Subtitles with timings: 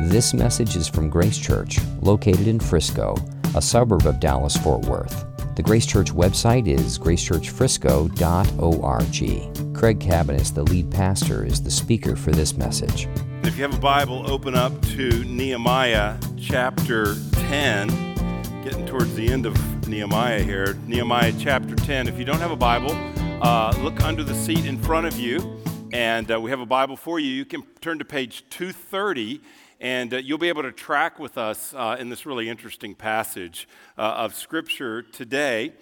[0.00, 3.14] This message is from Grace Church, located in Frisco,
[3.54, 5.24] a suburb of Dallas Fort Worth.
[5.54, 9.76] The Grace Church website is gracechurchfrisco.org.
[9.76, 13.06] Craig Cabaniss, the lead pastor, is the speaker for this message.
[13.44, 17.88] If you have a Bible, open up to Nehemiah chapter 10.
[18.64, 20.76] Getting towards the end of Nehemiah here.
[20.86, 22.08] Nehemiah chapter 10.
[22.08, 22.96] If you don't have a Bible,
[23.42, 25.60] uh, look under the seat in front of you,
[25.92, 27.30] and uh, we have a Bible for you.
[27.30, 29.40] You can turn to page 230
[29.82, 33.68] and uh, you'll be able to track with us uh, in this really interesting passage
[33.98, 35.72] uh, of Scripture today.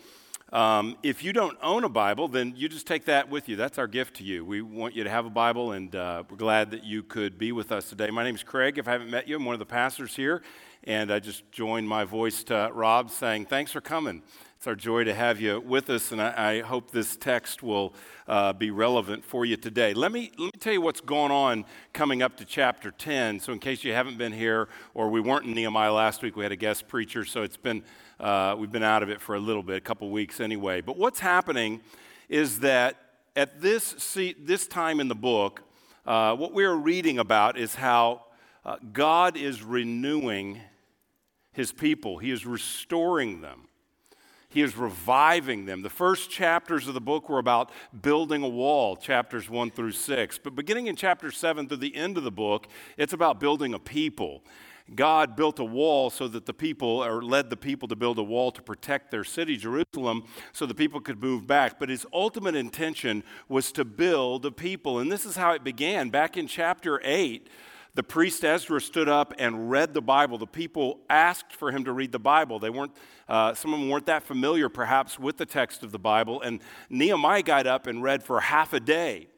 [0.54, 3.56] Um, if you don't own a Bible, then you just take that with you.
[3.56, 4.42] That's our gift to you.
[4.42, 7.52] We want you to have a Bible, and uh, we're glad that you could be
[7.52, 8.10] with us today.
[8.10, 8.78] My name is Craig.
[8.78, 10.40] If I haven't met you, I'm one of the pastors here,
[10.84, 14.22] and I just joined my voice to Rob saying, Thanks for coming.
[14.60, 17.94] It's our joy to have you with us, and I, I hope this text will
[18.28, 19.94] uh, be relevant for you today.
[19.94, 21.64] Let me, let me tell you what's going on
[21.94, 23.40] coming up to chapter 10.
[23.40, 26.42] So, in case you haven't been here or we weren't in Nehemiah last week, we
[26.42, 27.82] had a guest preacher, so it's been,
[28.18, 30.82] uh, we've been out of it for a little bit, a couple weeks anyway.
[30.82, 31.80] But what's happening
[32.28, 32.96] is that
[33.36, 35.62] at this, seat, this time in the book,
[36.04, 38.26] uh, what we're reading about is how
[38.66, 40.60] uh, God is renewing
[41.54, 43.62] his people, he is restoring them.
[44.50, 45.82] He is reviving them.
[45.82, 47.70] The first chapters of the book were about
[48.02, 50.38] building a wall, chapters 1 through 6.
[50.38, 53.78] But beginning in chapter 7 through the end of the book, it's about building a
[53.78, 54.42] people.
[54.92, 58.24] God built a wall so that the people, or led the people to build a
[58.24, 61.78] wall to protect their city, Jerusalem, so the people could move back.
[61.78, 64.98] But his ultimate intention was to build a people.
[64.98, 66.10] And this is how it began.
[66.10, 67.48] Back in chapter 8,
[67.94, 70.38] the priest Ezra stood up and read the Bible.
[70.38, 72.58] The people asked for him to read the Bible.
[72.58, 72.92] They weren't,
[73.28, 76.40] uh, some of them weren't that familiar, perhaps, with the text of the Bible.
[76.40, 79.28] And Nehemiah got up and read for half a day.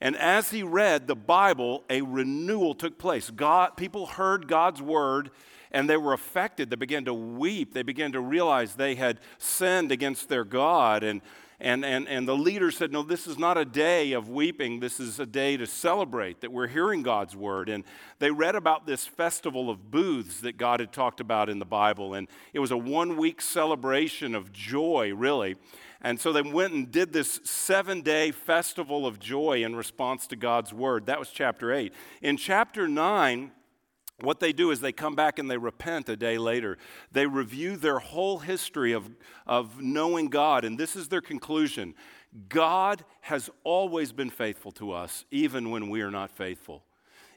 [0.00, 3.30] And as he read the Bible, a renewal took place.
[3.30, 5.30] God, people heard God's word
[5.70, 6.70] and they were affected.
[6.70, 7.74] They began to weep.
[7.74, 11.02] They began to realize they had sinned against their God.
[11.02, 11.20] And
[11.60, 14.78] and, and, and the leader said, No, this is not a day of weeping.
[14.78, 17.68] This is a day to celebrate that we're hearing God's word.
[17.68, 17.82] And
[18.20, 22.14] they read about this festival of booths that God had talked about in the Bible.
[22.14, 25.56] And it was a one week celebration of joy, really.
[26.00, 30.36] And so they went and did this seven day festival of joy in response to
[30.36, 31.06] God's word.
[31.06, 31.92] That was chapter 8.
[32.22, 33.50] In chapter 9,
[34.20, 36.76] what they do is they come back and they repent a day later.
[37.12, 39.08] They review their whole history of,
[39.46, 41.94] of knowing God, and this is their conclusion
[42.48, 46.84] God has always been faithful to us, even when we are not faithful.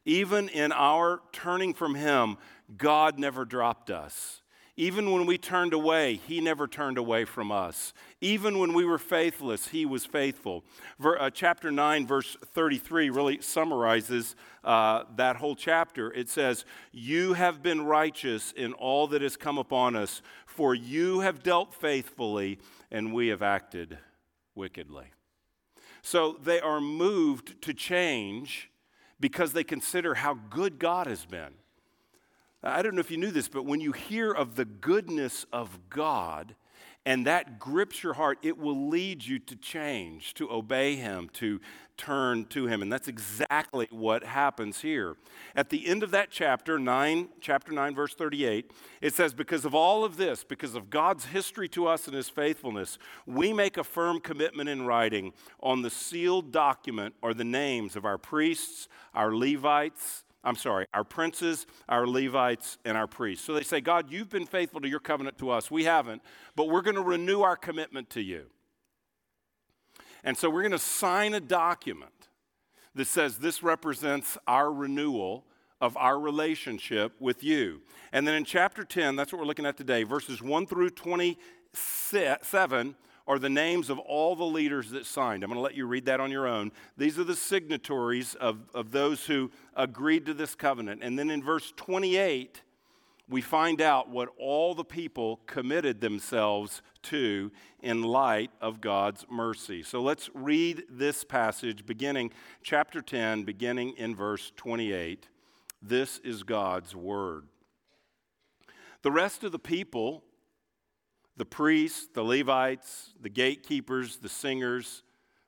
[0.03, 2.37] Even in our turning from Him,
[2.77, 4.40] God never dropped us.
[4.77, 7.93] Even when we turned away, he never turned away from us.
[8.21, 10.63] Even when we were faithless, he was faithful.
[10.97, 16.11] Ver, uh, chapter 9, verse 33 really summarizes uh, that whole chapter.
[16.13, 21.19] It says, You have been righteous in all that has come upon us, for you
[21.19, 22.57] have dealt faithfully,
[22.89, 23.97] and we have acted
[24.55, 25.07] wickedly.
[26.01, 28.69] So they are moved to change
[29.19, 31.53] because they consider how good God has been.
[32.63, 35.79] I don't know if you knew this, but when you hear of the goodness of
[35.89, 36.55] God
[37.03, 41.59] and that grips your heart, it will lead you to change, to obey Him, to
[41.97, 42.83] turn to Him.
[42.83, 45.15] And that's exactly what happens here.
[45.55, 49.73] At the end of that chapter, 9, chapter 9, verse 38, it says, Because of
[49.73, 53.83] all of this, because of God's history to us and His faithfulness, we make a
[53.83, 59.35] firm commitment in writing on the sealed document or the names of our priests, our
[59.35, 63.45] Levites, I'm sorry, our princes, our Levites, and our priests.
[63.45, 65.69] So they say, God, you've been faithful to your covenant to us.
[65.69, 66.21] We haven't,
[66.55, 68.45] but we're going to renew our commitment to you.
[70.23, 72.29] And so we're going to sign a document
[72.95, 75.45] that says this represents our renewal
[75.79, 77.81] of our relationship with you.
[78.11, 82.95] And then in chapter 10, that's what we're looking at today, verses 1 through 27
[83.27, 85.43] are the names of all the leaders that signed.
[85.43, 86.71] I'm going to let you read that on your own.
[86.97, 91.03] These are the signatories of, of those who agreed to this covenant.
[91.03, 92.61] And then in verse 28,
[93.29, 97.51] we find out what all the people committed themselves to
[97.81, 99.83] in light of God's mercy.
[99.83, 102.31] So let's read this passage beginning
[102.61, 105.27] chapter 10, beginning in verse 28.
[105.81, 107.45] This is God's word.
[109.01, 110.23] The rest of the people
[111.37, 115.03] the priests, the Levites, the gatekeepers, the singers,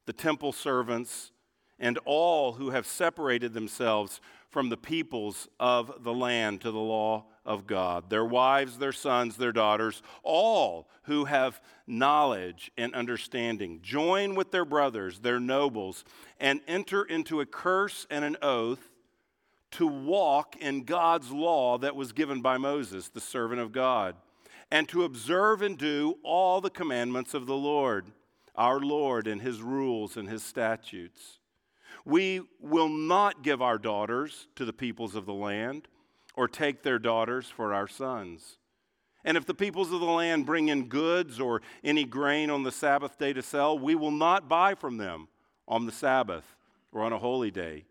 [0.06, 1.31] the temple servants,
[1.80, 7.25] and all who have separated themselves from the peoples of the land to the law
[7.45, 14.36] of God, their wives, their sons, their daughters, all who have knowledge and understanding, join
[14.36, 16.06] with their brothers, their nobles,
[16.39, 18.89] and enter into a curse and an oath
[19.71, 24.15] to walk in God's law that was given by Moses, the servant of God,
[24.74, 28.08] and to observe and do all the commandments of the Lord,
[28.56, 31.38] our Lord, and his rules and his statutes.
[32.06, 35.90] We will not give our daughters to the peoples of the land
[36.36, 38.58] or take their daughters for our sons.
[39.24, 42.72] And if the peoples of the land bring in goods or any grain on the
[42.72, 45.28] Sabbath day to sell, we will not buy from them
[45.68, 46.56] on the Sabbath
[46.92, 47.86] or on a holy day.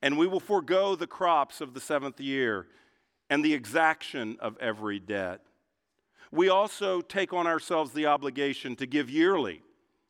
[0.00, 2.68] And we will forego the crops of the seventh year
[3.28, 5.40] and the exaction of every debt.
[6.30, 9.62] We also take on ourselves the obligation to give yearly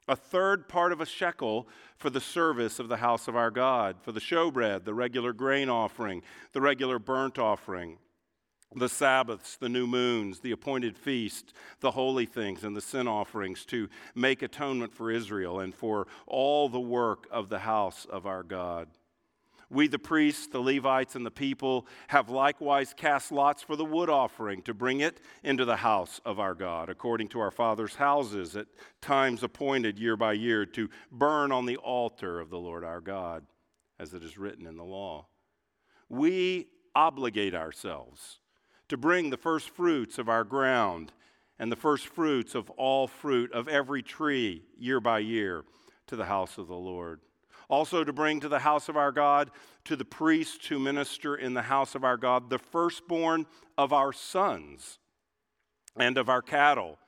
[0.09, 3.97] a third part of a shekel for the service of the house of our God,
[4.01, 6.23] for the showbread, the regular grain offering,
[6.53, 7.99] the regular burnt offering,
[8.75, 13.65] the Sabbaths, the new moons, the appointed feast, the holy things, and the sin offerings
[13.67, 18.43] to make atonement for Israel and for all the work of the house of our
[18.43, 18.89] God.
[19.71, 24.09] We, the priests, the Levites, and the people, have likewise cast lots for the wood
[24.09, 28.57] offering to bring it into the house of our God, according to our fathers' houses,
[28.57, 28.67] at
[29.03, 33.45] times appointed year by year, to burn on the altar of the Lord our God,
[33.99, 35.27] as it is written in the law.
[36.09, 38.41] We obligate ourselves
[38.89, 41.13] to bring the first fruits of our ground
[41.59, 45.65] and the first fruits of all fruit of every tree year by year
[46.07, 47.21] to the house of the Lord
[47.69, 49.51] also, to bring to the house of our God,
[49.85, 54.13] to the priests who minister in the house of our God, the firstborn of our
[54.13, 54.99] sons
[55.97, 56.99] and of our cattle,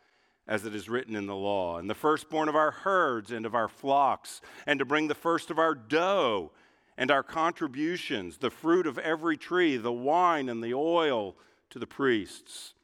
[0.47, 3.55] as it is written in the law, and the firstborn of our herds and of
[3.55, 6.53] our flocks, and to bring the first of our dough
[6.99, 11.37] and our contributions, the fruit of every tree, the wine and the oil,
[11.71, 12.75] to the priests,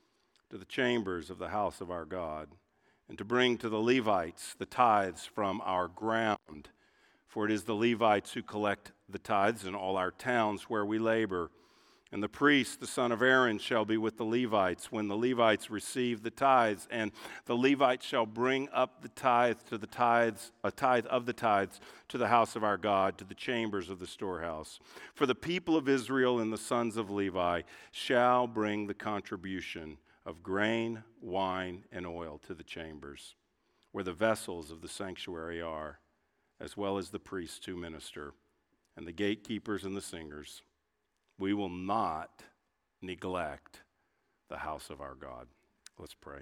[0.48, 2.48] to the chambers of the house of our God,
[3.08, 6.70] and to bring to the Levites the tithes from our ground
[7.36, 10.98] for it is the Levites who collect the tithes in all our towns where we
[10.98, 11.50] labor.
[12.10, 15.68] And the priest, the son of Aaron, shall be with the Levites when the Levites
[15.68, 16.88] receive the tithes.
[16.90, 17.12] And
[17.44, 21.78] the Levites shall bring up the tithe to the tithes, a tithe of the tithes
[22.08, 24.80] to the house of our God, to the chambers of the storehouse.
[25.14, 27.60] For the people of Israel and the sons of Levi
[27.90, 33.34] shall bring the contribution of grain, wine, and oil to the chambers,
[33.92, 35.98] where the vessels of the sanctuary are
[36.60, 38.32] as well as the priests who minister,
[38.96, 40.62] and the gatekeepers and the singers.
[41.38, 42.42] We will not
[43.02, 43.80] neglect
[44.48, 45.48] the house of our God.
[45.98, 46.40] Let's pray.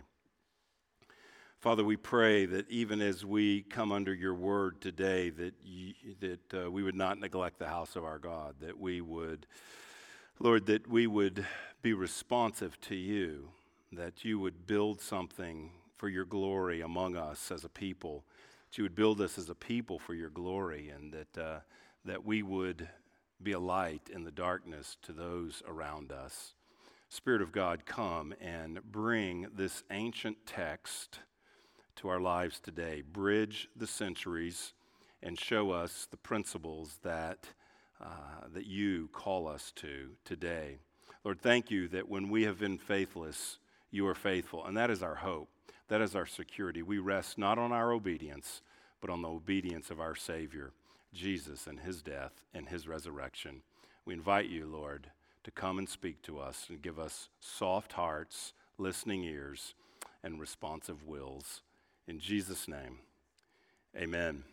[1.60, 6.66] Father, we pray that even as we come under your word today, that, you, that
[6.66, 9.46] uh, we would not neglect the house of our God, that we would,
[10.38, 11.46] Lord, that we would
[11.80, 13.48] be responsive to you,
[13.92, 18.24] that you would build something for your glory among us as a people
[18.74, 21.60] that you would build us as a people for your glory and that, uh,
[22.04, 22.88] that we would
[23.40, 26.54] be a light in the darkness to those around us.
[27.08, 31.20] Spirit of God, come and bring this ancient text
[31.94, 33.00] to our lives today.
[33.00, 34.72] Bridge the centuries
[35.22, 37.46] and show us the principles that,
[38.02, 40.78] uh, that you call us to today.
[41.22, 43.58] Lord, thank you that when we have been faithless,
[43.92, 44.64] you are faithful.
[44.64, 45.53] And that is our hope.
[45.88, 46.82] That is our security.
[46.82, 48.62] We rest not on our obedience,
[49.00, 50.72] but on the obedience of our Savior,
[51.12, 53.62] Jesus, and his death and his resurrection.
[54.04, 55.08] We invite you, Lord,
[55.44, 59.74] to come and speak to us and give us soft hearts, listening ears,
[60.22, 61.60] and responsive wills.
[62.08, 62.98] In Jesus' name,
[63.96, 64.44] amen.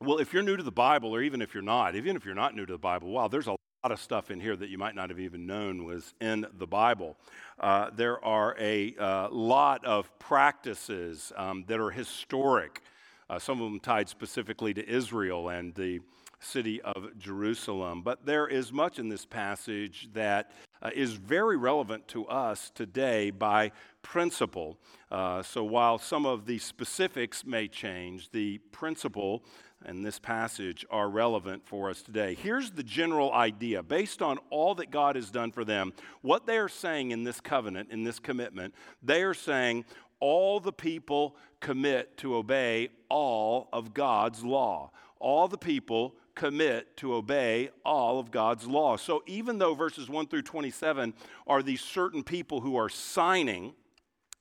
[0.00, 2.34] Well, if you're new to the Bible, or even if you're not, even if you're
[2.34, 3.56] not new to the Bible, wow, there's a
[3.86, 6.66] lot of stuff in here that you might not have even known was in the
[6.66, 7.16] Bible.
[7.60, 12.82] Uh, there are a uh, lot of practices um, that are historic,
[13.30, 16.00] uh, some of them tied specifically to Israel and the
[16.40, 18.02] city of Jerusalem.
[18.02, 20.50] But there is much in this passage that
[20.82, 23.70] uh, is very relevant to us today by
[24.02, 24.78] principle.
[25.12, 29.44] Uh, so while some of the specifics may change, the principle
[29.84, 32.34] and this passage are relevant for us today.
[32.34, 35.92] Here's the general idea based on all that God has done for them,
[36.22, 39.84] what they are saying in this covenant, in this commitment, they are saying,
[40.18, 44.90] all the people commit to obey all of God's law.
[45.18, 48.96] All the people commit to obey all of God's law.
[48.96, 51.14] So even though verses 1 through 27
[51.46, 53.74] are these certain people who are signing,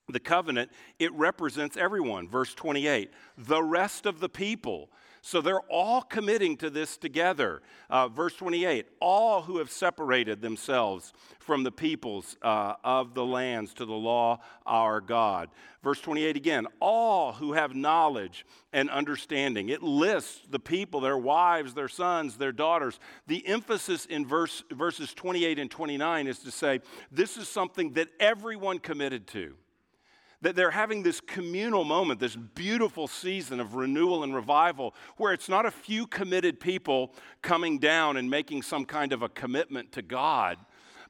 [0.10, 2.28] the covenant, it represents everyone.
[2.28, 4.90] Verse 28 the rest of the people
[5.26, 7.64] So they're all committing to this together.
[7.90, 13.74] Uh, verse 28 all who have separated themselves from the peoples uh, of the lands
[13.74, 15.50] to the law our God.
[15.84, 19.70] Verse 28 again all who have knowledge and understanding.
[19.70, 23.00] It lists the people, their wives, their sons, their daughters.
[23.26, 28.10] The emphasis in verse, verses 28 and 29 is to say this is something that
[28.20, 29.56] everyone committed to
[30.42, 35.50] that they're having this communal moment, this beautiful season of renewal and revival, where it's
[35.50, 40.02] not a few committed people coming down and making some kind of a commitment to
[40.02, 40.58] God,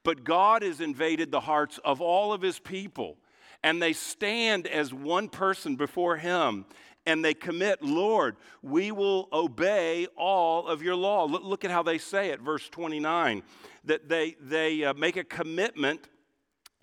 [0.04, 3.18] but God has invaded the hearts of all of his people.
[3.64, 6.66] And they stand as one person before him
[7.06, 11.26] and they commit, Lord, we will obey all of your law.
[11.26, 13.44] Look, at how they say it, verse 29,
[13.86, 16.08] that they, they uh, make a commitment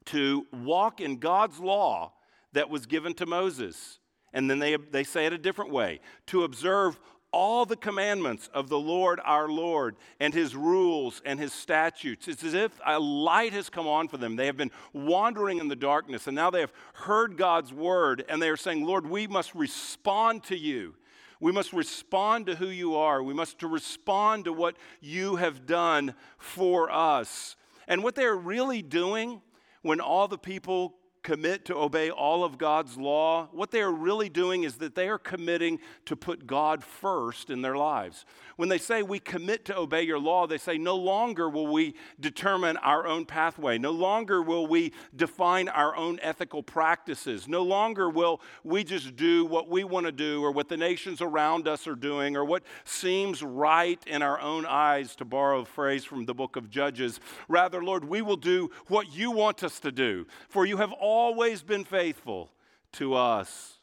[0.06, 2.12] to walk in God's law
[2.52, 3.98] that was given to Moses.
[4.32, 6.98] And then they, they say it a different way to observe
[7.32, 12.28] all the commandments of the Lord our Lord and his rules and his statutes.
[12.28, 14.36] It's as if a light has come on for them.
[14.36, 18.40] They have been wandering in the darkness and now they have heard God's word and
[18.40, 20.94] they are saying, Lord, we must respond to you.
[21.40, 23.22] We must respond to who you are.
[23.22, 27.56] We must to respond to what you have done for us.
[27.88, 29.42] And what they're really doing
[29.80, 34.28] when all the people commit to obey all of God's law, what they are really
[34.28, 38.24] doing is that they are committing to put God first in their lives.
[38.56, 41.94] When they say we commit to obey your law, they say no longer will we
[42.20, 43.78] determine our own pathway.
[43.78, 47.48] No longer will we define our own ethical practices.
[47.48, 51.20] No longer will we just do what we want to do or what the nations
[51.20, 55.64] around us are doing or what seems right in our own eyes, to borrow a
[55.64, 57.20] phrase from the book of Judges.
[57.48, 60.26] Rather, Lord, we will do what you want us to do.
[60.48, 62.50] For you have always been faithful
[62.92, 63.78] to us.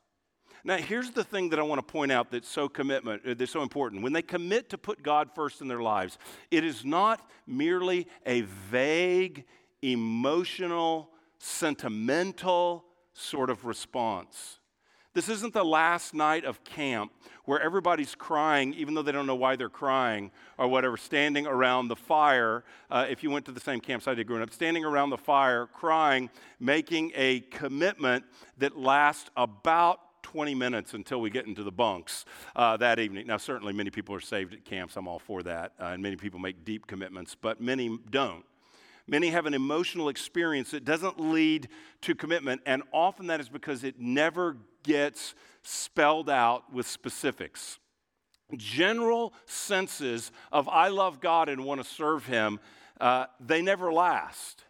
[0.64, 3.52] Now, here's the thing that I want to point out that's so commitment, uh, that's
[3.52, 4.02] so important.
[4.02, 6.18] When they commit to put God first in their lives,
[6.52, 9.46] it is not merely a vague,
[9.82, 12.84] emotional, sentimental
[13.14, 14.60] sort of response.
[15.14, 17.12] This isn't the last night of camp
[17.46, 21.88] where everybody's crying, even though they don't know why they're crying or whatever, standing around
[21.88, 22.64] the fire.
[22.92, 25.66] Uh, if you went to the same campsite did growing up, standing around the fire,
[25.74, 28.24] crying, making a commitment
[28.60, 32.24] that lasts about 20 minutes until we get into the bunks
[32.56, 33.26] uh, that evening.
[33.26, 34.96] Now, certainly many people are saved at camps.
[34.96, 35.74] I'm all for that.
[35.80, 38.46] Uh, and many people make deep commitments, but many don't.
[39.08, 41.68] Many have an emotional experience that doesn't lead
[42.02, 47.80] to commitment, and often that is because it never gets spelled out with specifics.
[48.56, 52.60] General senses of I love God and want to serve Him,
[53.00, 54.64] uh, they never last.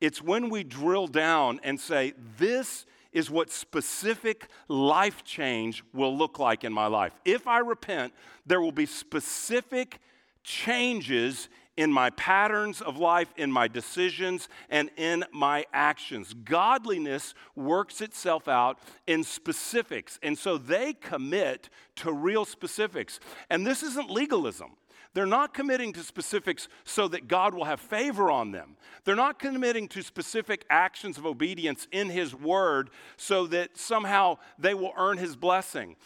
[0.00, 6.38] It's when we drill down and say, This is what specific life change will look
[6.38, 7.12] like in my life.
[7.24, 8.12] If I repent,
[8.44, 10.00] there will be specific
[10.42, 16.34] changes in my patterns of life, in my decisions, and in my actions.
[16.34, 20.18] Godliness works itself out in specifics.
[20.22, 23.20] And so they commit to real specifics.
[23.50, 24.72] And this isn't legalism.
[25.16, 28.76] They're not committing to specifics so that God will have favor on them.
[29.04, 34.74] They're not committing to specific actions of obedience in His Word so that somehow they
[34.74, 35.96] will earn His blessing.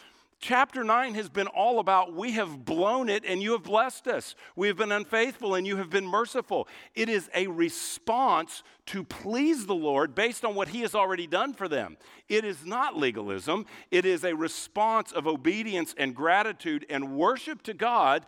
[0.42, 4.34] Chapter 9 has been all about we have blown it and you have blessed us.
[4.56, 6.66] We have been unfaithful and you have been merciful.
[6.94, 11.52] It is a response to please the Lord based on what He has already done
[11.52, 11.98] for them.
[12.26, 17.74] It is not legalism, it is a response of obedience and gratitude and worship to
[17.74, 18.24] God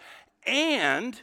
[0.46, 1.18] and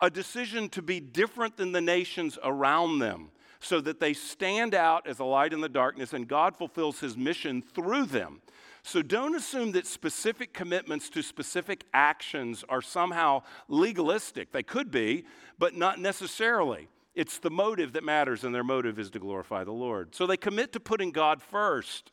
[0.00, 5.08] a decision to be different than the nations around them so that they stand out
[5.08, 8.40] as a light in the darkness and God fulfills his mission through them.
[8.82, 14.52] So don't assume that specific commitments to specific actions are somehow legalistic.
[14.52, 15.24] They could be,
[15.58, 16.88] but not necessarily.
[17.14, 20.14] It's the motive that matters, and their motive is to glorify the Lord.
[20.14, 22.12] So they commit to putting God first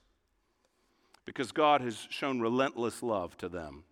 [1.25, 3.83] because God has shown relentless love to them.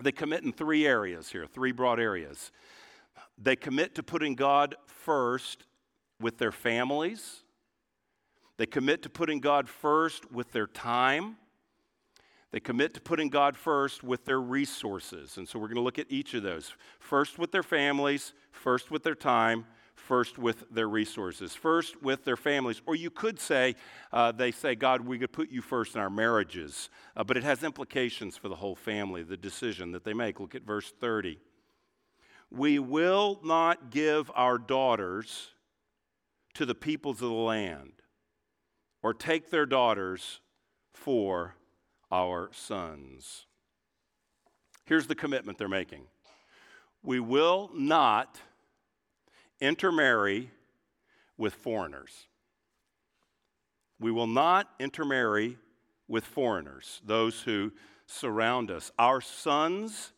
[0.00, 2.52] They commit in three areas here, three broad areas.
[3.36, 5.64] They commit to putting God first
[6.20, 7.42] with their families.
[8.56, 11.36] They commit to putting God first with their time.
[12.50, 15.36] They commit to putting God first with their resources.
[15.36, 16.72] And so we're going to look at each of those.
[16.98, 22.38] First with their families, first with their time, first with their resources, first with their
[22.38, 22.80] families.
[22.86, 23.74] Or you could say,
[24.12, 26.88] uh, they say, God, we could put you first in our marriages.
[27.14, 30.40] Uh, but it has implications for the whole family, the decision that they make.
[30.40, 31.38] Look at verse 30.
[32.50, 35.48] We will not give our daughters
[36.54, 37.92] to the peoples of the land,
[39.02, 40.40] or take their daughters
[40.94, 41.54] for
[42.10, 43.46] our sons.
[44.84, 46.04] Here's the commitment they're making
[47.02, 48.40] we will not
[49.60, 50.50] intermarry
[51.36, 52.26] with foreigners.
[54.00, 55.58] We will not intermarry
[56.06, 57.72] with foreigners, those who
[58.06, 58.90] surround us.
[58.98, 60.12] Our sons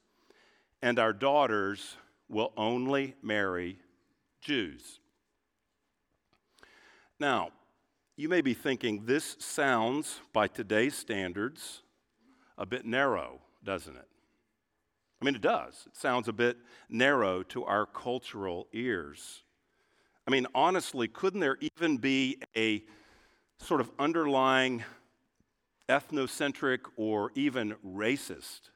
[0.82, 1.96] and our daughters
[2.28, 3.78] will only marry
[4.40, 5.00] Jews.
[7.18, 7.50] Now,
[8.20, 11.80] you may be thinking, this sounds, by today's standards,
[12.58, 14.08] a bit narrow, doesn't it?
[15.20, 15.84] I mean, it does.
[15.86, 16.58] It sounds a bit
[16.90, 19.42] narrow to our cultural ears.
[20.28, 22.84] I mean, honestly, couldn't there even be a
[23.58, 24.84] sort of underlying
[25.88, 28.68] ethnocentric or even racist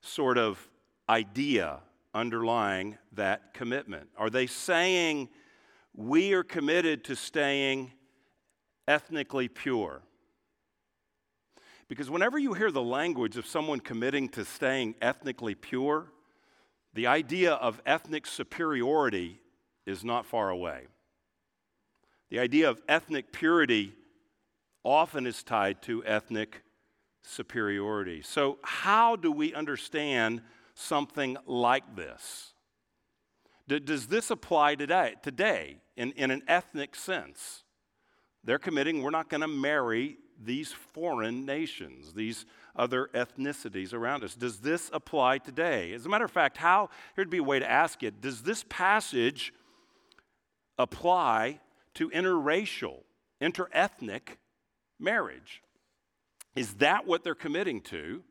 [0.00, 0.66] sort of
[1.10, 1.80] idea
[2.14, 4.08] underlying that commitment?
[4.16, 5.28] Are they saying
[5.92, 7.92] we are committed to staying
[8.88, 10.02] ethnically pure?
[11.88, 16.06] Because whenever you hear the language of someone committing to staying ethnically pure,
[16.94, 19.40] the idea of ethnic superiority
[19.84, 20.86] is not far away.
[22.30, 23.92] The idea of ethnic purity
[24.82, 26.62] often is tied to ethnic
[27.22, 28.22] superiority.
[28.22, 30.42] So, how do we understand
[30.74, 32.52] something like this?
[33.68, 37.64] does this apply today, today in, in an ethnic sense?
[38.46, 44.36] They're committing, we're not going to marry these foreign nations, these other ethnicities around us.
[44.36, 45.92] Does this apply today?
[45.92, 48.64] As a matter of fact, how, here'd be a way to ask it Does this
[48.68, 49.52] passage
[50.78, 51.58] apply
[51.94, 53.00] to interracial,
[53.42, 54.36] interethnic
[55.00, 55.62] marriage?
[56.54, 58.22] Is that what they're committing to?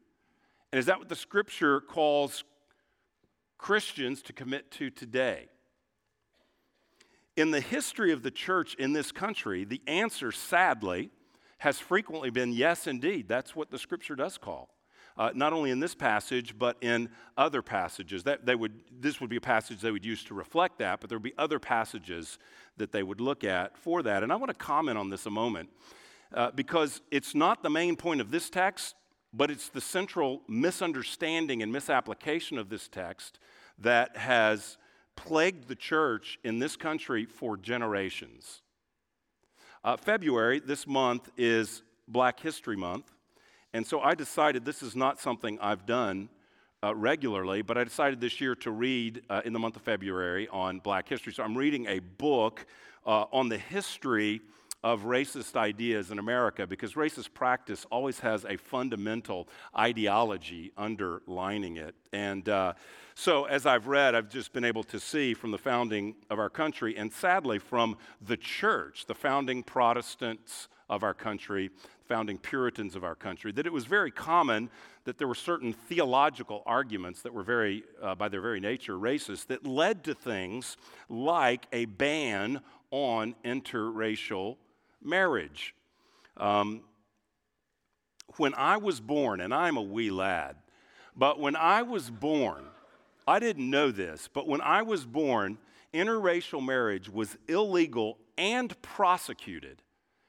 [0.72, 2.46] And is that what the scripture calls
[3.58, 5.48] Christians to commit to today?
[7.36, 11.10] In the history of the church in this country, the answer, sadly,
[11.58, 13.28] has frequently been yes, indeed.
[13.28, 14.70] That's what the scripture does call.
[15.18, 18.24] Uh, not only in this passage, but in other passages.
[18.24, 21.10] That they would, this would be a passage they would use to reflect that, but
[21.10, 22.38] there would be other passages
[22.78, 24.24] that they would look at for that.
[24.24, 25.70] And I want to comment on this a moment
[26.34, 28.96] uh, because it's not the main point of this text,
[29.34, 33.40] but it's the central misunderstanding and misapplication of this text
[33.80, 34.78] that has
[35.16, 38.62] plagued the church in this country for generations.
[39.84, 43.12] Uh, February, this month, is Black History Month.
[43.74, 46.30] And so I decided this is not something I've done
[46.84, 50.48] uh, regularly, but I decided this year to read uh, in the month of February
[50.50, 51.34] on Black history.
[51.34, 52.66] So I'm reading a book
[53.06, 54.42] uh, on the history
[54.84, 59.48] of racist ideas in America because racist practice always has a fundamental
[59.78, 61.96] ideology underlining it.
[62.14, 62.74] And uh,
[63.18, 66.50] so, as I've read, I've just been able to see from the founding of our
[66.50, 71.72] country, and sadly from the church, the founding Protestants of our country,
[72.10, 74.70] founding Puritans of our country, that it was very common
[75.06, 79.48] that there were certain theological arguments that were very, uh, by their very nature, racist,
[79.48, 80.76] that led to things
[81.08, 82.60] like a ban
[82.92, 84.58] on interracial
[85.02, 85.74] marriage.
[86.36, 86.82] Um,
[88.36, 90.58] when I was born, and I'm a wee lad,
[91.16, 92.66] but when I was born,
[93.28, 95.58] I didn't know this, but when I was born,
[95.94, 99.82] interracial marriage was illegal and prosecuted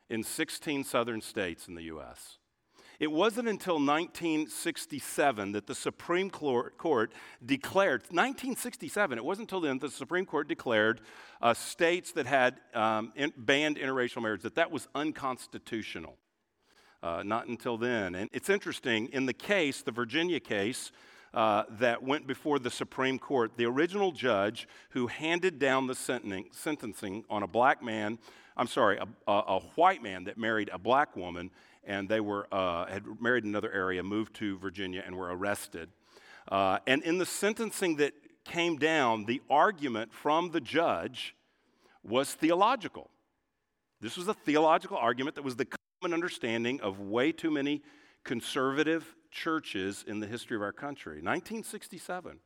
[0.08, 2.38] in 16 southern states in the U.S.
[2.98, 7.12] It wasn't until 1967 that the Supreme Court
[7.44, 11.02] declared, 1967, it wasn't until then that the Supreme Court declared
[11.42, 16.16] uh, states that had um, in, banned interracial marriage that that was unconstitutional.
[17.02, 18.14] Uh, not until then.
[18.14, 20.90] And it's interesting, in the case, the Virginia case,
[21.34, 27.24] uh, that went before the Supreme Court, the original judge who handed down the sentencing
[27.28, 28.18] on a black man,
[28.56, 31.50] I'm sorry, a, a, a white man that married a black woman,
[31.84, 35.90] and they were, uh, had married in another area, moved to Virginia, and were arrested.
[36.48, 41.34] Uh, and in the sentencing that came down, the argument from the judge
[42.02, 43.10] was theological.
[44.00, 45.66] This was a theological argument that was the
[46.00, 47.82] common understanding of way too many
[48.24, 51.14] conservative churches in the history of our country.
[51.14, 52.38] 1967,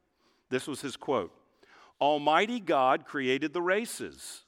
[0.49, 1.33] this was his quote
[2.01, 4.43] Almighty God created the races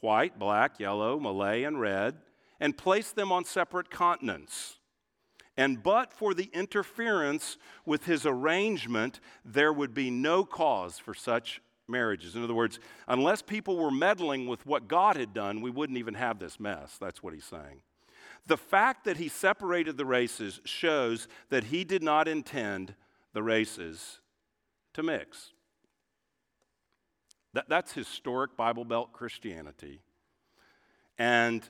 [0.00, 2.16] white, black, yellow, Malay, and red
[2.60, 4.78] and placed them on separate continents.
[5.56, 11.60] And but for the interference with his arrangement, there would be no cause for such
[11.88, 12.34] marriages.
[12.34, 16.14] In other words, unless people were meddling with what God had done, we wouldn't even
[16.14, 16.96] have this mess.
[17.00, 17.82] That's what he's saying.
[18.46, 22.94] The fact that he separated the races shows that he did not intend
[23.32, 24.20] the races
[24.94, 25.52] to mix.
[27.54, 30.00] That, that's historic Bible Belt Christianity.
[31.18, 31.62] And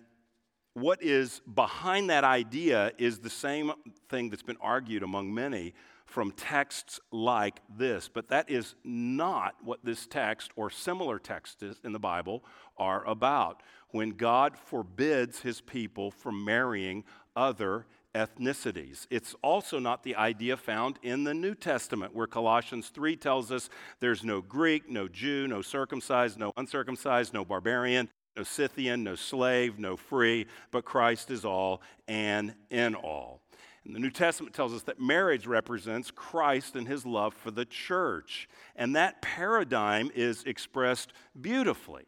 [0.75, 3.73] what is behind that idea is the same
[4.09, 5.75] thing that's been argued among many
[6.13, 8.09] from texts like this.
[8.09, 12.45] But that is not what this text or similar texts in the Bible
[12.77, 13.63] are about.
[13.89, 19.07] When God forbids his people from marrying other ethnicities.
[19.09, 23.71] It's also not the idea found in the New Testament, where Colossians 3 tells us
[24.01, 29.79] there's no Greek, no Jew, no circumcised, no uncircumcised, no barbarian, no Scythian, no slave,
[29.79, 33.42] no free, but Christ is all and in all.
[33.85, 37.65] And the New Testament tells us that marriage represents Christ and his love for the
[37.65, 38.49] church.
[38.77, 42.05] And that paradigm is expressed beautifully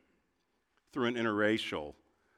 [0.93, 1.95] through an interracial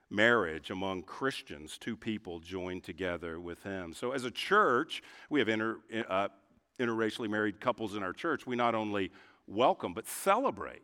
[0.09, 3.92] marriage among Christians, two people joined together with him.
[3.92, 6.29] So, as a church, we have inter, uh,
[6.79, 8.46] interracially married couples in our church.
[8.46, 9.11] We not only
[9.46, 10.83] welcome, but celebrate,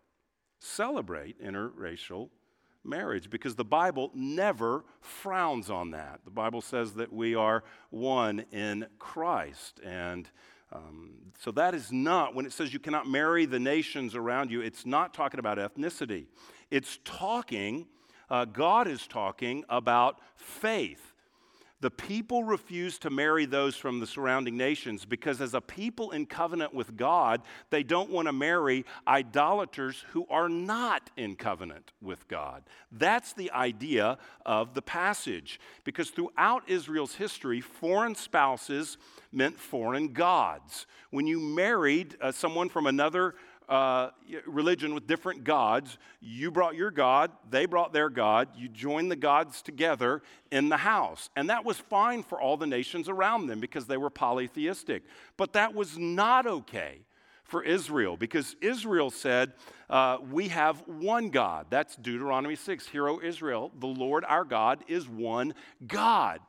[0.60, 2.30] celebrate interracial
[2.84, 6.20] marriage because the Bible never frowns on that.
[6.24, 9.80] The Bible says that we are one in Christ.
[9.84, 10.28] And
[10.72, 14.60] um, so that is not, when it says you cannot marry the nations around you,
[14.60, 16.26] it's not talking about ethnicity.
[16.70, 17.86] It's talking,
[18.30, 21.12] uh, God is talking about faith
[21.82, 26.26] the people refuse to marry those from the surrounding nations because, as a people in
[26.26, 32.28] covenant with God, they don't want to marry idolaters who are not in covenant with
[32.28, 32.62] God.
[32.92, 34.16] That's the idea
[34.46, 35.58] of the passage.
[35.82, 38.96] Because throughout Israel's history, foreign spouses
[39.32, 40.86] meant foreign gods.
[41.10, 43.34] When you married uh, someone from another
[43.72, 44.11] uh,
[44.44, 45.96] religion with different gods.
[46.20, 48.48] You brought your God, they brought their God.
[48.54, 51.30] You joined the gods together in the house.
[51.37, 55.04] And that was fine for all the nations around them because they were polytheistic.
[55.38, 56.98] But that was not okay
[57.44, 59.54] for Israel because Israel said,
[59.88, 61.68] uh, We have one God.
[61.70, 62.88] That's Deuteronomy 6.
[62.88, 65.54] Hear, O Israel, the Lord our God is one
[65.87, 66.40] God.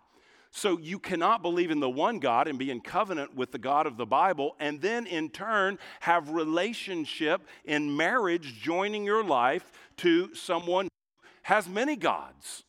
[0.55, 3.87] So you cannot believe in the one God and be in covenant with the God
[3.87, 10.33] of the Bible, and then in turn have relationship in marriage, joining your life to
[10.35, 12.65] someone who has many gods.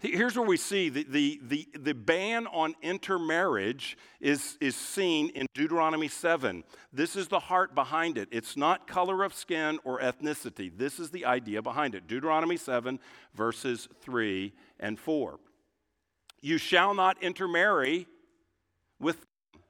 [0.00, 5.46] Here's where we see the, the, the, the, ban on intermarriage is, is seen in
[5.54, 6.64] Deuteronomy 7.
[6.92, 8.28] This is the heart behind it.
[8.30, 10.70] It's not color of skin or ethnicity.
[10.76, 12.08] This is the idea behind it.
[12.08, 12.98] Deuteronomy 7,
[13.34, 15.38] verses 3 and 4.
[16.42, 18.08] You shall not intermarry
[19.00, 19.62] with them,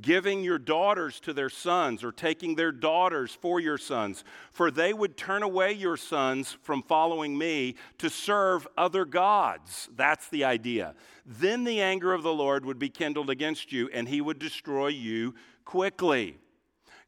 [0.00, 4.92] giving your daughters to their sons or taking their daughters for your sons, for they
[4.92, 9.88] would turn away your sons from following me to serve other gods.
[9.94, 10.96] That's the idea.
[11.24, 14.88] Then the anger of the Lord would be kindled against you, and he would destroy
[14.88, 16.38] you quickly.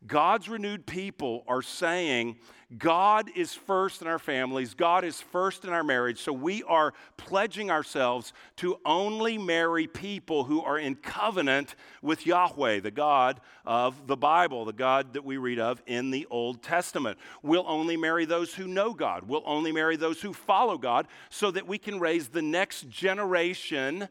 [0.06, 2.36] God's renewed people are saying,
[2.78, 6.18] God is first in our families, God is first in our marriage.
[6.18, 12.80] So we are pledging ourselves to only marry people who are in covenant with Yahweh,
[12.80, 17.18] the God of the Bible, the God that we read of in the Old Testament.
[17.42, 21.50] We'll only marry those who know God, we'll only marry those who follow God, so
[21.50, 24.08] that we can raise the next generation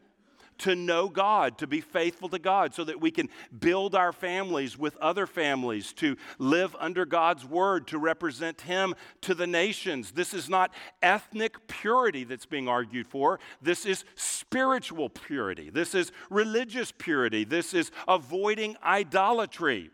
[0.58, 4.78] to know God, to be faithful to God, so that we can build our families
[4.78, 10.12] with other families, to live under God's word, to represent Him to the nations.
[10.12, 13.40] This is not ethnic purity that's being argued for.
[13.60, 15.70] This is spiritual purity.
[15.70, 17.44] This is religious purity.
[17.44, 19.90] This is avoiding idolatry.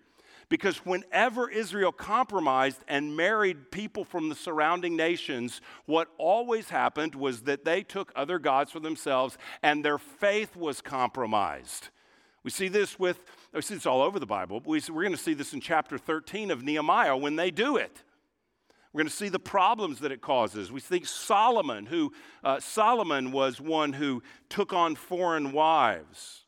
[0.51, 7.43] Because whenever Israel compromised and married people from the surrounding nations, what always happened was
[7.43, 11.89] that they took other gods for themselves and their faith was compromised.
[12.43, 15.19] We see this with, we see this all over the Bible, we, we're going to
[15.19, 18.03] see this in chapter 13 of Nehemiah when they do it.
[18.93, 20.73] We're going to see the problems that it causes.
[20.73, 26.45] We think Solomon, who uh, Solomon was one who took on foreign wives.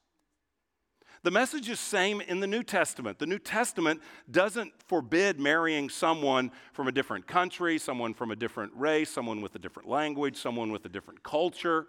[1.25, 3.21] The message is same in the New Testament.
[3.21, 8.73] The New Testament doesn't forbid marrying someone from a different country, someone from a different
[8.75, 11.87] race, someone with a different language, someone with a different culture,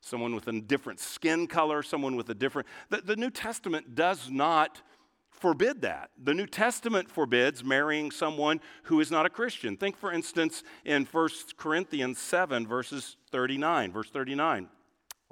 [0.00, 2.66] someone with a different skin color, someone with a different.
[2.88, 4.80] The, the New Testament does not
[5.28, 6.10] forbid that.
[6.22, 9.76] The New Testament forbids marrying someone who is not a Christian.
[9.76, 14.68] Think, for instance, in 1 Corinthians 7, verses 39, verse 39.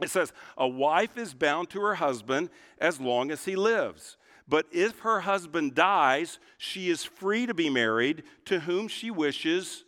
[0.02, 4.16] It says, A wife is bound to her husband as long as he lives.
[4.48, 9.84] But if her husband dies, she is free to be married to whom she wishes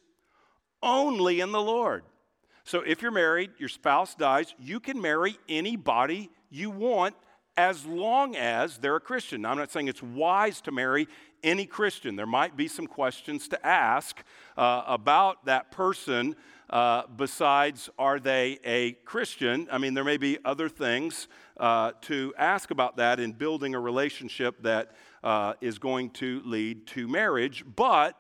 [0.82, 2.04] only in the Lord.
[2.64, 7.16] So if you're married, your spouse dies, you can marry anybody you want
[7.56, 9.42] as long as they're a Christian.
[9.42, 11.08] Now, I'm not saying it's wise to marry
[11.42, 12.16] any Christian.
[12.16, 14.22] There might be some questions to ask
[14.56, 16.36] uh, about that person
[16.72, 19.68] uh, besides are they a Christian?
[19.70, 23.80] I mean, there may be other things uh, to ask about that in building a
[23.80, 28.16] relationship that uh, is going to lead to marriage, but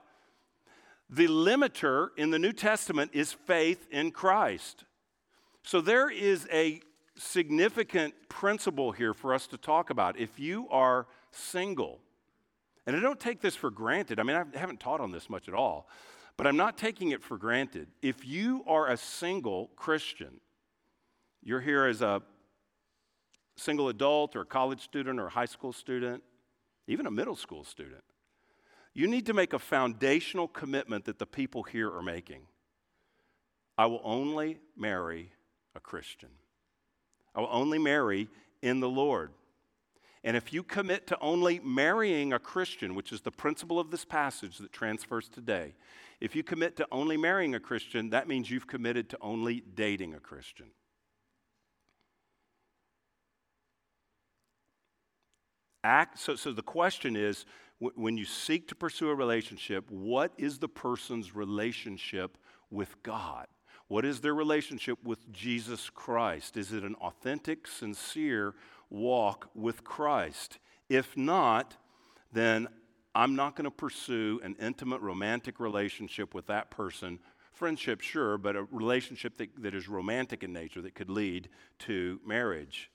[1.08, 4.84] the limiter in the New Testament is faith in Christ.
[5.62, 6.80] So there is a
[7.16, 10.18] significant principle here for us to talk about.
[10.18, 12.00] If you are single,
[12.86, 15.48] and I don't take this for granted, I mean, I haven't taught on this much
[15.48, 15.88] at all,
[16.36, 17.88] but I'm not taking it for granted.
[18.00, 20.40] If you are a single Christian,
[21.42, 22.22] you're here as a
[23.56, 26.22] single adult or a college student or a high school student,
[26.86, 28.02] even a middle school student,
[28.94, 32.42] you need to make a foundational commitment that the people here are making.
[33.78, 35.32] I will only marry
[35.74, 36.28] a Christian.
[37.34, 38.28] I will only marry
[38.60, 39.32] in the Lord.
[40.24, 44.04] And if you commit to only marrying a Christian, which is the principle of this
[44.04, 45.74] passage that transfers today,
[46.20, 50.14] if you commit to only marrying a Christian, that means you've committed to only dating
[50.14, 50.66] a Christian.
[55.82, 57.44] Act, so, so the question is
[57.80, 62.38] when you seek to pursue a relationship, what is the person's relationship
[62.70, 63.48] with God?
[63.92, 66.56] What is their relationship with Jesus Christ?
[66.56, 68.54] Is it an authentic, sincere
[68.88, 70.58] walk with Christ?
[70.88, 71.76] If not,
[72.32, 72.68] then
[73.14, 77.18] I'm not going to pursue an intimate romantic relationship with that person.
[77.52, 81.50] Friendship, sure, but a relationship that, that is romantic in nature that could lead
[81.80, 82.90] to marriage.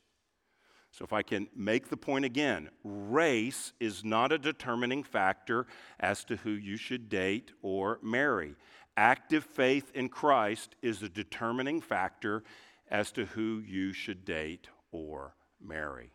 [0.89, 5.67] So, if I can make the point again, race is not a determining factor
[5.99, 8.55] as to who you should date or marry.
[8.97, 12.43] Active faith in Christ is a determining factor
[12.89, 16.11] as to who you should date or marry.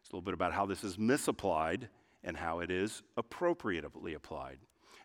[0.00, 1.90] It's a little bit about how this is misapplied
[2.24, 4.56] and how it is appropriately applied.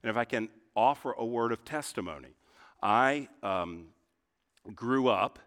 [0.01, 2.35] And if I can offer a word of testimony,
[2.81, 3.87] I um,
[4.73, 5.37] grew up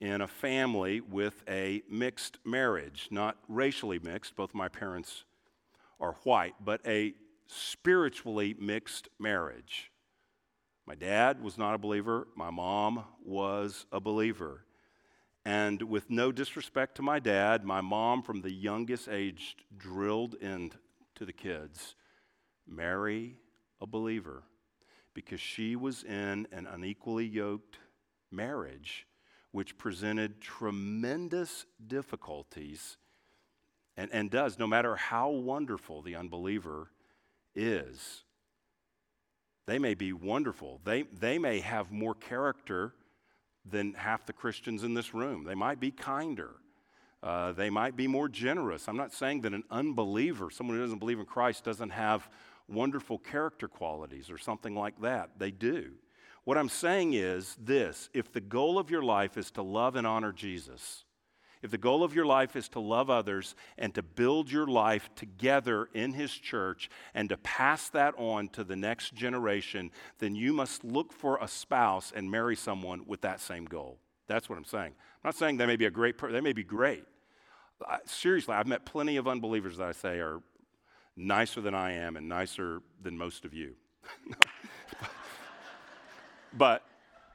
[0.00, 5.24] in a family with a mixed marriage, not racially mixed, both my parents
[5.98, 7.14] are white, but a
[7.46, 9.89] spiritually mixed marriage.
[10.86, 14.64] My dad was not a believer, my mom was a believer.
[15.44, 20.78] And with no disrespect to my dad, my mom, from the youngest age, drilled into
[21.18, 21.94] the kids
[22.66, 23.36] marry
[23.80, 24.44] a believer
[25.14, 27.78] because she was in an unequally yoked
[28.30, 29.06] marriage
[29.50, 32.96] which presented tremendous difficulties
[33.96, 36.90] and, and does, no matter how wonderful the unbeliever
[37.54, 38.24] is.
[39.66, 40.80] They may be wonderful.
[40.84, 42.94] They, they may have more character
[43.64, 45.44] than half the Christians in this room.
[45.44, 46.56] They might be kinder.
[47.22, 48.88] Uh, they might be more generous.
[48.88, 52.28] I'm not saying that an unbeliever, someone who doesn't believe in Christ, doesn't have
[52.66, 55.38] wonderful character qualities or something like that.
[55.38, 55.92] They do.
[56.44, 60.06] What I'm saying is this if the goal of your life is to love and
[60.06, 61.04] honor Jesus,
[61.62, 65.10] if the goal of your life is to love others and to build your life
[65.14, 70.52] together in His church and to pass that on to the next generation, then you
[70.52, 73.98] must look for a spouse and marry someone with that same goal.
[74.26, 74.92] That's what I'm saying.
[74.92, 77.04] I'm not saying they may be a great person, they may be great.
[77.86, 80.40] I, seriously, I've met plenty of unbelievers that I say are
[81.16, 83.74] nicer than I am and nicer than most of you.
[86.56, 86.84] but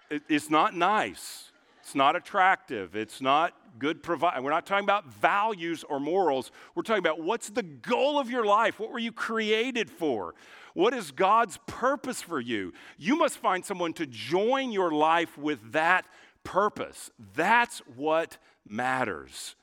[0.09, 1.51] it, it's not nice.
[1.85, 2.95] It's not attractive.
[2.95, 4.43] It's not good provide.
[4.43, 6.49] We're not talking about values or morals.
[6.73, 8.79] We're talking about what's the goal of your life?
[8.79, 10.33] What were you created for?
[10.73, 12.73] What is God's purpose for you?
[12.97, 16.07] You must find someone to join your life with that
[16.43, 17.11] purpose.
[17.35, 19.55] That's what matters.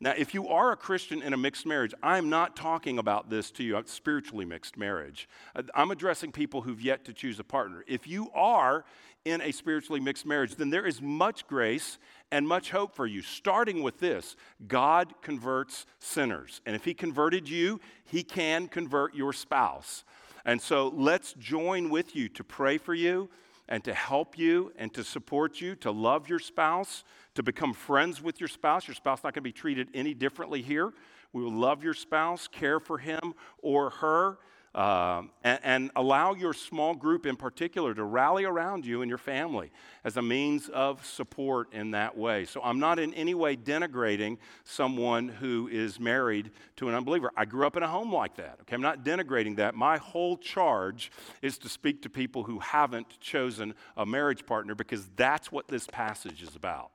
[0.00, 3.50] Now, if you are a Christian in a mixed marriage, I'm not talking about this
[3.52, 5.28] to you, a spiritually mixed marriage.
[5.74, 7.84] I'm addressing people who've yet to choose a partner.
[7.88, 8.84] If you are
[9.24, 11.98] in a spiritually mixed marriage, then there is much grace
[12.30, 13.22] and much hope for you.
[13.22, 14.36] Starting with this
[14.68, 16.60] God converts sinners.
[16.64, 20.04] And if He converted you, He can convert your spouse.
[20.44, 23.28] And so let's join with you to pray for you
[23.68, 27.04] and to help you and to support you, to love your spouse,
[27.34, 28.88] to become friends with your spouse.
[28.88, 30.92] Your spouse not going to be treated any differently here.
[31.32, 34.38] We will love your spouse, care for him or her,
[34.74, 39.18] uh, and, and, allow your small group in particular to rally around you and your
[39.18, 39.70] family
[40.04, 42.44] as a means of support in that way.
[42.44, 47.30] So I'm not in any way denigrating someone who is married to an unbeliever.
[47.36, 48.58] I grew up in a home like that.
[48.62, 49.74] Okay, I'm not denigrating that.
[49.74, 55.08] My whole charge is to speak to people who haven't chosen a marriage partner because
[55.16, 56.90] that's what this passage is about.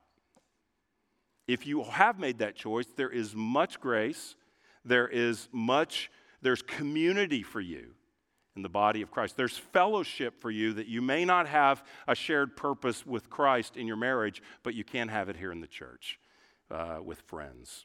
[1.46, 4.36] If you have made that choice, there is much grace,
[4.84, 6.10] there is much,
[6.44, 7.94] there's community for you.
[8.56, 9.36] in the body of Christ.
[9.36, 13.86] There's fellowship for you that you may not have a shared purpose with Christ in
[13.86, 16.20] your marriage, but you can have it here in the church
[16.70, 17.84] uh, with friends.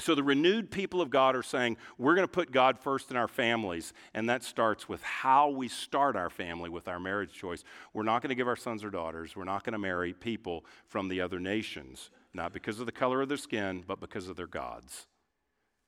[0.00, 3.16] So the renewed people of God are saying, we're going to put God first in
[3.16, 3.92] our families.
[4.14, 7.64] And that starts with how we start our family with our marriage choice.
[7.92, 10.64] We're not going to give our sons or daughters, we're not going to marry people
[10.86, 14.36] from the other nations, not because of the color of their skin, but because of
[14.36, 15.06] their gods.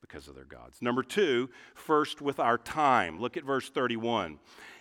[0.00, 0.80] Because of their gods.
[0.80, 3.20] Number two, first with our time.
[3.20, 4.38] Look at verse 31.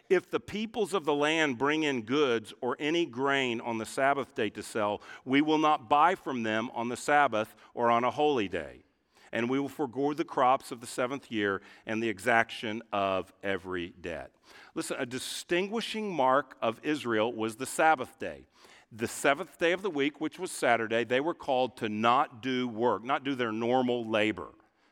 [0.10, 4.34] If the peoples of the land bring in goods or any grain on the Sabbath
[4.34, 8.12] day to sell, we will not buy from them on the Sabbath or on a
[8.12, 8.84] holy day
[9.32, 13.94] and we will forego the crops of the seventh year and the exaction of every
[14.02, 14.32] debt.
[14.76, 18.48] Listen, a distinguishing mark of Israel was the Sabbath day.
[18.92, 22.68] The seventh day of the week, which was Saturday, they were called to not do
[22.68, 24.50] work, not do their normal labor.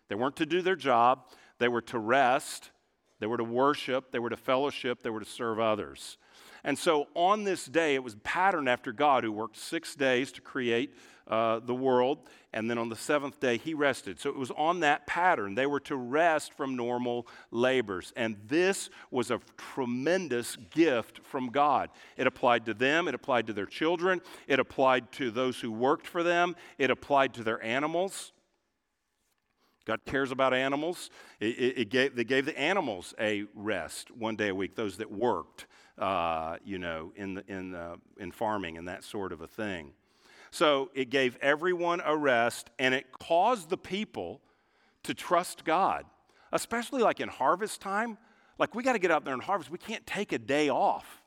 [0.07, 1.25] They weren't to do their job,
[1.59, 2.71] they were to rest,
[3.19, 6.17] they were to worship, they were to fellowship, they were to serve others.
[6.63, 10.41] And so on this day, it was patterned after God, who worked six days to
[10.41, 10.93] create
[11.27, 12.19] uh, the world,
[12.53, 14.19] and then on the seventh day, he rested.
[14.19, 15.55] So it was on that pattern.
[15.55, 18.13] They were to rest from normal labors.
[18.15, 21.89] And this was a tremendous gift from God.
[22.15, 26.07] It applied to them, it applied to their children, it applied to those who worked
[26.07, 28.31] for them, it applied to their animals.
[29.87, 31.09] God cares about animals.
[31.39, 34.97] It, it, it gave, they gave the animals a rest one day a week, those
[34.97, 35.65] that worked,
[35.97, 39.93] uh, you know, in, the, in, the, in farming and that sort of a thing.
[40.51, 44.41] So it gave everyone a rest and it caused the people
[45.03, 46.03] to trust God,
[46.51, 48.17] especially like in harvest time.
[48.59, 49.71] Like we got to get out there and harvest.
[49.71, 51.23] We can't take a day off,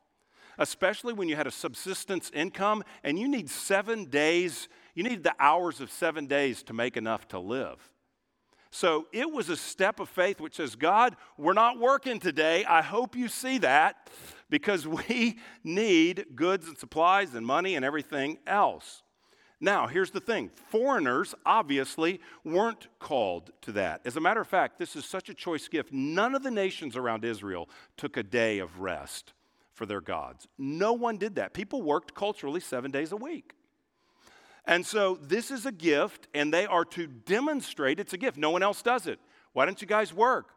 [0.59, 5.35] especially when you had a subsistence income and you need seven days, you need the
[5.41, 7.91] hours of seven days to make enough to live.
[8.71, 12.65] So it was a step of faith which says, God, we're not working today.
[12.65, 14.09] I hope you see that
[14.49, 19.03] because we need goods and supplies and money and everything else.
[19.63, 24.01] Now, here's the thing foreigners obviously weren't called to that.
[24.05, 25.93] As a matter of fact, this is such a choice gift.
[25.93, 29.35] None of the nations around Israel took a day of rest
[29.75, 30.49] for their gods.
[30.57, 31.53] No one did that.
[31.53, 33.55] People worked culturally seven days a week.
[34.71, 38.37] And so this is a gift, and they are to demonstrate it's a gift.
[38.39, 39.19] No one else does it.
[39.53, 40.51] Why don't you guys work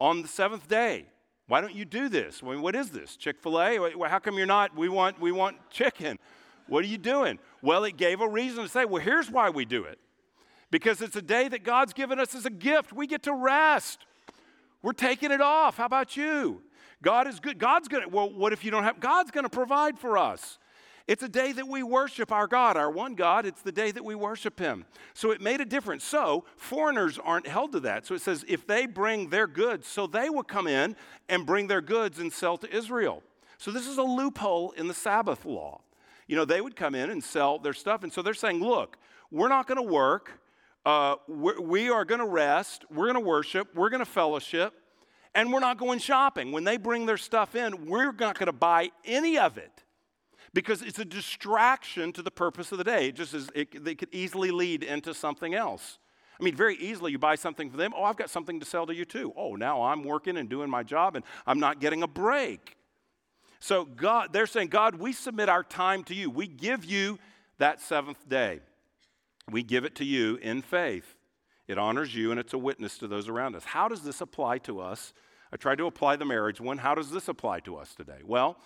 [0.00, 1.06] on the seventh day?
[1.48, 2.40] Why don't you do this?
[2.40, 3.16] I mean, what is this?
[3.16, 3.90] Chick fil A?
[4.08, 4.76] How come you're not?
[4.76, 6.20] We want, we want chicken.
[6.68, 7.40] What are you doing?
[7.62, 9.98] Well, it gave a reason to say, well, here's why we do it.
[10.70, 12.92] Because it's a day that God's given us as a gift.
[12.92, 14.06] We get to rest.
[14.82, 15.78] We're taking it off.
[15.78, 16.62] How about you?
[17.02, 17.58] God is good.
[17.58, 19.00] God's going to, well, what if you don't have?
[19.00, 20.58] God's going to provide for us.
[21.06, 23.46] It's a day that we worship our God, our one God.
[23.46, 24.84] It's the day that we worship Him.
[25.14, 26.04] So it made a difference.
[26.04, 28.06] So foreigners aren't held to that.
[28.06, 30.96] So it says if they bring their goods, so they will come in
[31.28, 33.22] and bring their goods and sell to Israel.
[33.58, 35.80] So this is a loophole in the Sabbath law
[36.26, 38.02] you know, they would come in and sell their stuff.
[38.02, 38.96] And so they're saying, look,
[39.30, 40.40] we're not going to work.
[40.84, 42.84] Uh, we are going to rest.
[42.90, 43.74] We're going to worship.
[43.74, 44.74] We're going to fellowship.
[45.34, 46.52] And we're not going shopping.
[46.52, 49.84] When they bring their stuff in, we're not going to buy any of it
[50.56, 53.08] because it's a distraction to the purpose of the day.
[53.08, 55.98] It just is, it, they could easily lead into something else.
[56.40, 57.92] I mean, very easily you buy something for them.
[57.94, 59.34] Oh, I've got something to sell to you too.
[59.36, 62.74] Oh, now I'm working and doing my job and I'm not getting a break.
[63.60, 66.30] So God, they're saying, God, we submit our time to you.
[66.30, 67.18] We give you
[67.58, 68.60] that seventh day.
[69.50, 71.16] We give it to you in faith.
[71.68, 73.64] It honors you and it's a witness to those around us.
[73.64, 75.12] How does this apply to us?
[75.52, 76.78] I tried to apply the marriage one.
[76.78, 78.20] How does this apply to us today?
[78.24, 78.56] Well,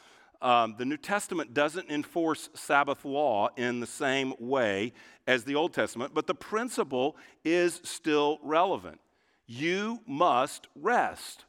[0.42, 4.92] um, the New Testament doesn't enforce Sabbath law in the same way
[5.26, 9.00] as the Old Testament, but the principle is still relevant.
[9.46, 11.44] You must rest.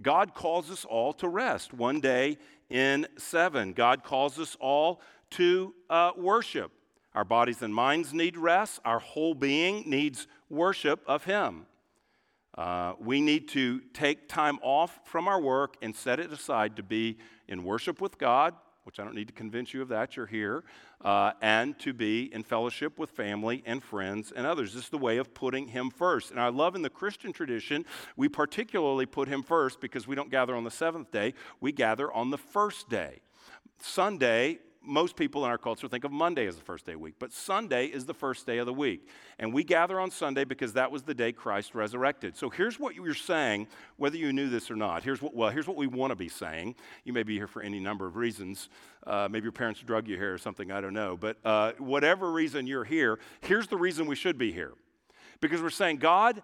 [0.00, 2.38] God calls us all to rest one day
[2.70, 3.72] in seven.
[3.72, 6.70] God calls us all to uh, worship.
[7.14, 11.66] Our bodies and minds need rest, our whole being needs worship of Him.
[12.56, 16.82] Uh, we need to take time off from our work and set it aside to
[16.82, 17.18] be
[17.48, 20.64] in worship with God, which I don't need to convince you of that, you're here,
[21.04, 24.72] uh, and to be in fellowship with family and friends and others.
[24.72, 26.30] This is the way of putting Him first.
[26.30, 27.84] And I love in the Christian tradition,
[28.16, 32.10] we particularly put Him first because we don't gather on the seventh day, we gather
[32.12, 33.20] on the first day.
[33.80, 37.02] Sunday most people in our culture think of Monday as the first day of the
[37.02, 39.08] week, but Sunday is the first day of the week.
[39.38, 42.36] And we gather on Sunday because that was the day Christ resurrected.
[42.36, 45.02] So here's what you're saying, whether you knew this or not.
[45.02, 46.74] Here's what, well, here's what we want to be saying.
[47.04, 48.68] You may be here for any number of reasons.
[49.06, 51.16] Uh, maybe your parents drug you here or something, I don't know.
[51.16, 54.72] But uh, whatever reason you're here, here's the reason we should be here.
[55.40, 56.42] Because we're saying, God,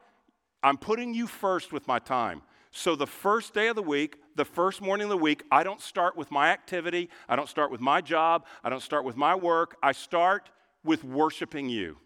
[0.62, 2.42] I'm putting you first with my time.
[2.76, 5.80] So, the first day of the week, the first morning of the week, I don't
[5.80, 7.08] start with my activity.
[7.28, 8.46] I don't start with my job.
[8.64, 9.76] I don't start with my work.
[9.80, 10.50] I start
[10.82, 11.98] with worshiping you.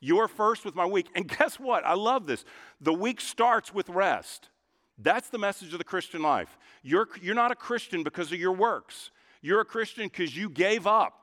[0.00, 1.06] You're first with my week.
[1.14, 1.86] And guess what?
[1.86, 2.44] I love this.
[2.82, 4.50] The week starts with rest.
[4.98, 6.58] That's the message of the Christian life.
[6.82, 10.86] You're, you're not a Christian because of your works, you're a Christian because you gave
[10.86, 11.14] up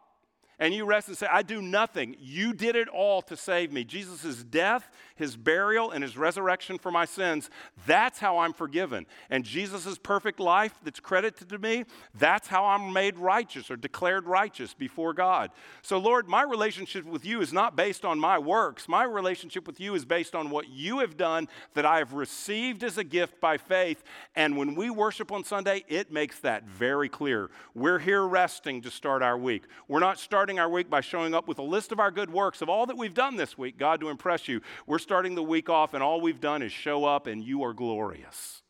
[0.62, 2.16] and you rest and say, I do nothing.
[2.20, 3.84] You did it all to save me.
[3.84, 7.49] Jesus' death, his burial, and his resurrection for my sins,
[7.88, 9.07] that's how I'm forgiven.
[9.32, 14.28] And Jesus' perfect life that's credited to me, that's how I'm made righteous or declared
[14.28, 15.49] righteous before God.
[15.82, 18.88] So, Lord, my relationship with you is not based on my works.
[18.88, 22.84] My relationship with you is based on what you have done that I have received
[22.84, 24.03] as a gift by faith.
[24.36, 27.49] And when we worship on Sunday, it makes that very clear.
[27.74, 29.64] We're here resting to start our week.
[29.88, 32.30] We're not starting starting our week by showing up with a list of our good
[32.30, 34.60] works of all that we've done this week, God, to impress you.
[34.86, 37.74] We're starting the week off, and all we've done is show up, and you are
[37.74, 38.62] glorious.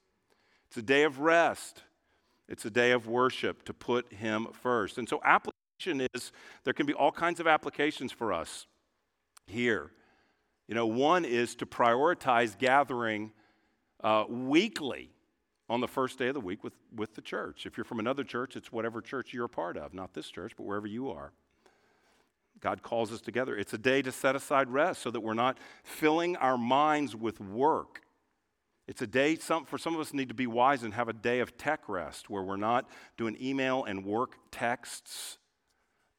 [0.67, 1.81] It's a day of rest,
[2.47, 4.99] it's a day of worship to put Him first.
[4.99, 6.31] And so, application is
[6.65, 8.67] there can be all kinds of applications for us
[9.47, 9.89] here.
[10.67, 13.31] You know, one is to prioritize gathering
[14.03, 15.09] uh, weekly
[15.67, 17.65] on the first day of the week with, with the church.
[17.65, 20.53] If you're from another church, it's whatever church you're a part of, not this church,
[20.55, 21.31] but wherever you are.
[22.61, 23.57] God calls us together.
[23.57, 27.39] It's a day to set aside rest so that we're not filling our minds with
[27.39, 28.01] work.
[28.87, 31.13] It's a day some, for some of us need to be wise and have a
[31.13, 32.87] day of tech rest where we're not
[33.17, 35.37] doing email and work texts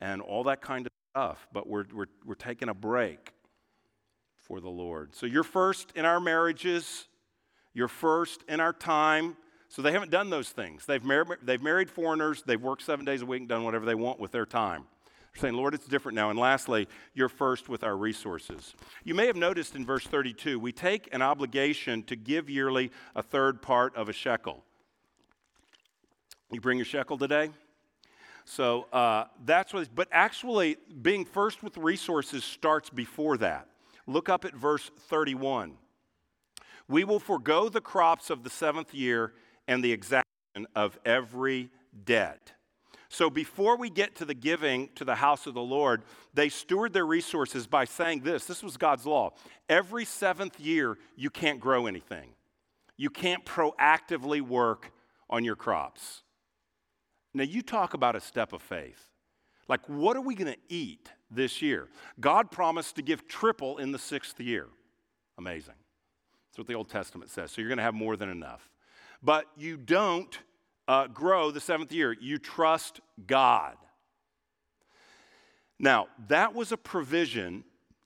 [0.01, 3.33] and all that kind of stuff, but we're, we're, we're taking a break
[4.41, 5.15] for the Lord.
[5.15, 7.07] So you're first in our marriages,
[7.75, 9.37] you're first in our time.
[9.69, 10.85] So they haven't done those things.
[10.85, 13.95] They've, mar- they've married foreigners, they've worked seven days a week and done whatever they
[13.95, 14.85] want with their time.
[15.35, 16.31] We're saying, Lord, it's different now.
[16.31, 18.75] And lastly, you're first with our resources.
[19.05, 23.23] You may have noticed in verse 32, we take an obligation to give yearly a
[23.23, 24.63] third part of a shekel.
[26.51, 27.51] You bring your shekel today?
[28.45, 33.69] So uh, that's what, but actually, being first with resources starts before that.
[34.07, 35.75] Look up at verse 31.
[36.89, 39.33] We will forego the crops of the seventh year
[39.67, 40.25] and the exaction
[40.75, 41.71] of every
[42.05, 42.53] debt.
[43.13, 46.03] So before we get to the giving to the house of the Lord,
[46.33, 49.35] they steward their resources by saying this this was God's law.
[49.69, 52.31] Every seventh year, you can't grow anything,
[52.97, 54.93] you can't proactively work
[55.29, 56.23] on your crops.
[57.35, 59.11] Now, you talk about a step of faith.
[59.69, 61.89] Like, what are we going to eat this year?
[62.19, 64.69] God promised to give triple in the sixth year.
[65.37, 65.75] Amazing.
[66.49, 67.53] That's what the Old Testament says.
[67.53, 68.71] So you're going to have more than enough.
[69.23, 70.39] But you don't
[70.89, 72.17] uh, grow the seventh year.
[72.19, 73.77] You trust God.
[75.79, 77.65] Now, that was a provision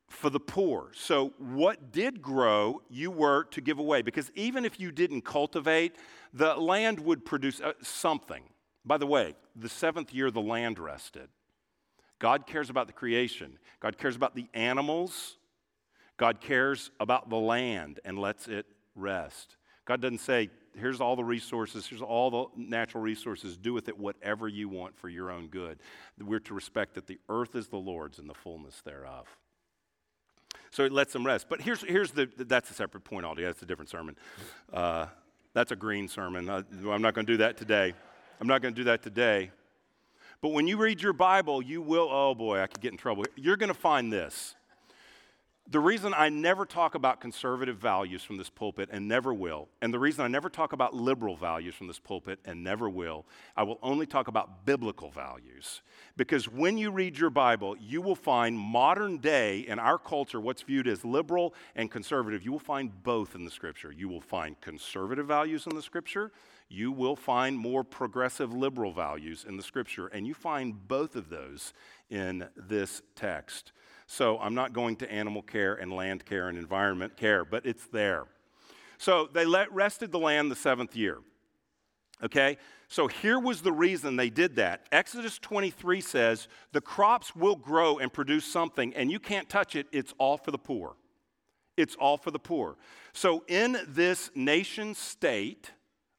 [0.09, 0.91] for the poor.
[0.95, 4.03] So, what did grow, you were to give away.
[4.03, 5.97] Because even if you didn't cultivate,
[6.33, 8.45] the land would produce uh, something.
[8.85, 11.29] By the way, the seventh year, the land rested.
[12.19, 15.37] God cares about the creation, God cares about the animals,
[16.17, 18.65] God cares about the land and lets it
[18.95, 19.57] rest.
[19.85, 23.99] God doesn't say, here's all the resources, here's all the natural resources, do with it
[23.99, 25.79] whatever you want for your own good.
[26.21, 29.27] We're to respect that the earth is the Lord's and the fullness thereof.
[30.71, 31.47] So it lets them rest.
[31.49, 33.53] But here's, here's the, that's a separate point altogether.
[33.53, 34.17] That's a different sermon.
[34.73, 35.07] Uh,
[35.55, 36.51] that's a green sermon.
[36.51, 37.95] I, I'm not going to do that today.
[38.41, 39.53] I'm not going to do that today.
[40.43, 43.25] But when you read your Bible, you will, oh boy, I could get in trouble.
[43.37, 44.56] You're going to find this.
[45.69, 49.93] The reason I never talk about conservative values from this pulpit and never will, and
[49.93, 53.65] the reason I never talk about liberal values from this pulpit and never will, I
[53.65, 55.83] will only talk about biblical values.
[56.17, 60.63] Because when you read your Bible, you will find modern day in our culture what's
[60.63, 62.45] viewed as liberal and conservative.
[62.45, 63.91] You will find both in the scripture.
[63.91, 66.31] You will find conservative values in the scripture,
[66.69, 71.29] you will find more progressive liberal values in the scripture, and you find both of
[71.29, 71.73] those
[72.09, 73.73] in this text.
[74.07, 77.87] So I'm not going to animal care and land care and environment care, but it's
[77.89, 78.25] there.
[78.99, 81.19] So they let, rested the land the seventh year.
[82.23, 82.57] Okay?
[82.89, 84.87] So here was the reason they did that.
[84.93, 89.87] Exodus 23 says, The crops will grow and produce something, and you can't touch it.
[89.93, 90.95] It's all for the poor.
[91.77, 92.77] It's all for the poor.
[93.13, 95.73] So in this nation state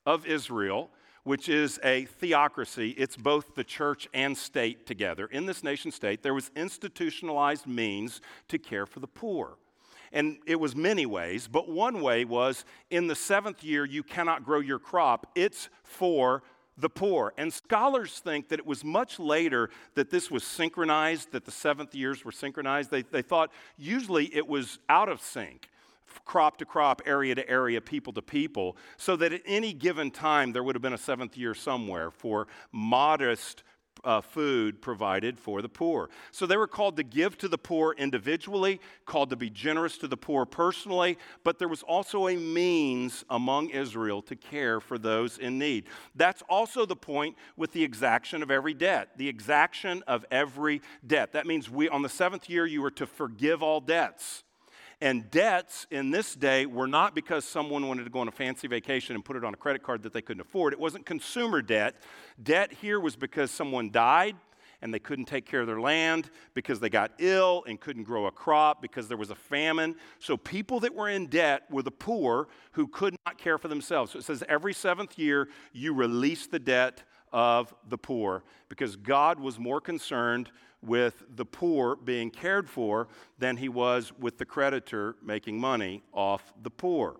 [0.05, 0.91] of Israel,
[1.27, 2.91] which is a theocracy.
[2.91, 5.25] It's both the church and state together.
[5.25, 9.57] In this nation state, there was institutionalized means to care for the poor.
[10.13, 14.45] And it was many ways, but one way was in the seventh year, you cannot
[14.45, 15.27] grow your crop.
[15.35, 16.43] It's for
[16.77, 17.33] the poor.
[17.37, 21.93] And scholars think that it was much later that this was synchronized, that the seventh
[21.93, 22.89] years were synchronized.
[22.89, 25.67] They, they thought usually it was out of sync.
[26.25, 30.51] Crop to crop, area to area, people to people, so that at any given time
[30.53, 33.63] there would have been a seventh year somewhere for modest
[34.03, 36.09] uh, food provided for the poor.
[36.31, 40.07] So they were called to give to the poor individually, called to be generous to
[40.07, 45.37] the poor personally, but there was also a means among Israel to care for those
[45.37, 45.85] in need.
[46.15, 49.09] That's also the point with the exaction of every debt.
[49.17, 51.33] The exaction of every debt.
[51.33, 54.43] That means we on the seventh year you were to forgive all debts.
[54.99, 58.67] And debts in this day were not because someone wanted to go on a fancy
[58.67, 60.73] vacation and put it on a credit card that they couldn't afford.
[60.73, 61.95] It wasn't consumer debt.
[62.41, 64.35] Debt here was because someone died
[64.81, 68.27] and they couldn't take care of their land, because they got ill and couldn't grow
[68.27, 69.95] a crop, because there was a famine.
[70.19, 74.11] So people that were in debt were the poor who could not care for themselves.
[74.11, 79.39] So it says every seventh year you release the debt of the poor because God
[79.39, 83.07] was more concerned with the poor being cared for
[83.37, 87.17] than he was with the creditor making money off the poor.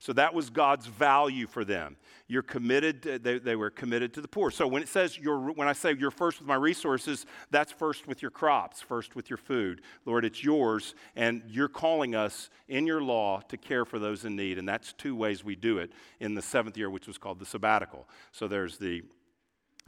[0.00, 1.96] So that was God's value for them.
[2.28, 4.52] You're committed, to, they, they were committed to the poor.
[4.52, 8.06] So when it says, you're, when I say you're first with my resources, that's first
[8.06, 9.80] with your crops, first with your food.
[10.04, 14.36] Lord, it's yours, and you're calling us in your law to care for those in
[14.36, 14.58] need.
[14.58, 15.90] And that's two ways we do it
[16.20, 18.08] in the seventh year, which was called the sabbatical.
[18.30, 19.02] So there's the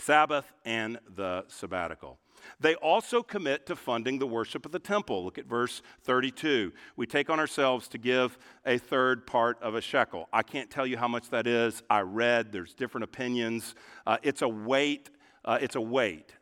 [0.01, 2.18] Sabbath and the sabbatical.
[2.59, 5.24] They also commit to funding the worship of the temple.
[5.24, 6.72] Look at verse 32.
[6.96, 10.28] We take on ourselves to give a third part of a shekel.
[10.32, 11.82] I can't tell you how much that is.
[11.90, 13.74] I read, there's different opinions.
[14.07, 15.11] Uh, it's a weight.
[15.44, 16.34] Uh, it's a weight.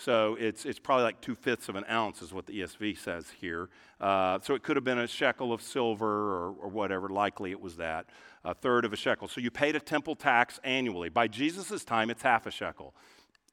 [0.00, 3.26] So it's, it's probably like two fifths of an ounce, is what the ESV says
[3.40, 3.68] here.
[4.00, 7.08] Uh, so it could have been a shekel of silver or, or whatever.
[7.08, 8.06] Likely it was that.
[8.44, 9.26] A third of a shekel.
[9.26, 11.08] So you paid a temple tax annually.
[11.08, 12.94] By Jesus' time, it's half a shekel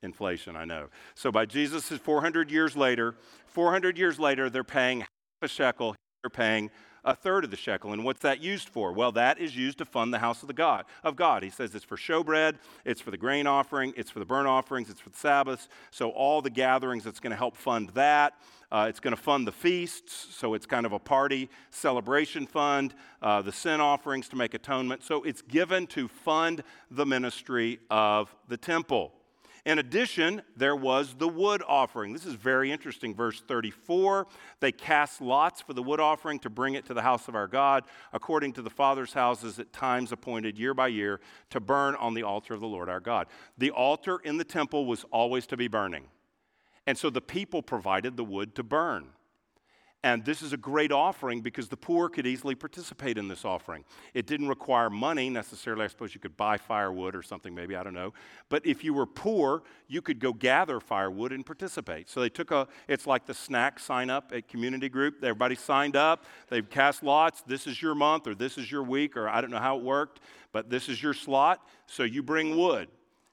[0.04, 0.89] inflation, I know.
[1.16, 3.16] So by Jesus' 400 years later,
[3.48, 5.10] 400 years later, they're paying half
[5.41, 5.96] a shekel.
[6.22, 6.70] They're paying
[7.06, 7.93] a third of the shekel.
[7.93, 8.91] And what's that used for?
[8.91, 11.43] Well, that is used to fund the house of the God of God.
[11.43, 14.89] He says it's for showbread, it's for the grain offering, it's for the burnt offerings,
[14.89, 15.70] it's for the Sabbaths.
[15.91, 18.34] So all the gatherings that's going to help fund that.
[18.72, 22.95] Uh, it's going to fund the feasts, so it's kind of a party celebration fund,
[23.22, 25.03] uh, the sin offerings to make atonement.
[25.03, 29.14] So it's given to fund the ministry of the temple.
[29.66, 32.13] In addition, there was the wood offering.
[32.13, 33.16] This is very interesting.
[33.16, 34.28] Verse 34
[34.59, 37.47] they cast lots for the wood offering to bring it to the house of our
[37.47, 42.13] God, according to the Father's houses at times appointed year by year to burn on
[42.13, 43.28] the altar of the Lord our God.
[43.57, 46.05] The altar in the temple was always to be burning.
[46.86, 49.09] And so the people provided the wood to burn.
[50.06, 53.84] And this is a great offering because the poor could easily participate in this offering.
[54.14, 55.84] It didn't require money necessarily.
[55.84, 58.14] I suppose you could buy firewood or something, maybe, I don't know.
[58.47, 62.08] But if you were poor, you could go gather firewood and participate.
[62.08, 65.24] So they took a, it's like the snack sign up at community group.
[65.24, 67.41] Everybody signed up, they've cast lots.
[67.41, 69.84] This is your month or this is your week, or I don't know how it
[69.84, 70.20] worked,
[70.51, 71.68] but this is your slot.
[71.88, 72.89] So you bring wood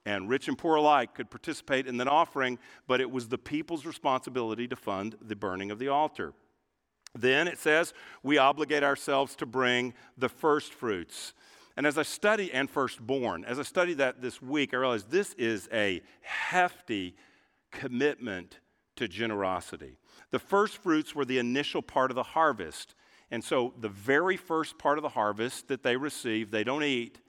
[0.07, 3.85] and rich and poor alike could participate in that offering, but it was the people's
[3.85, 6.33] responsibility to fund the burning of the altar.
[7.15, 7.93] Then it says,
[8.23, 11.35] we obligate ourselves to bring the first fruits.
[11.77, 15.35] And as I study, and firstborn, as I studied that this week, I realized this
[15.35, 17.17] is a hefty
[17.71, 18.61] commitment
[18.97, 19.97] to generosity.
[20.31, 22.95] The first fruits were the initial part of the harvest.
[23.31, 27.21] And so the very first part of the harvest that they receive, they don't eat.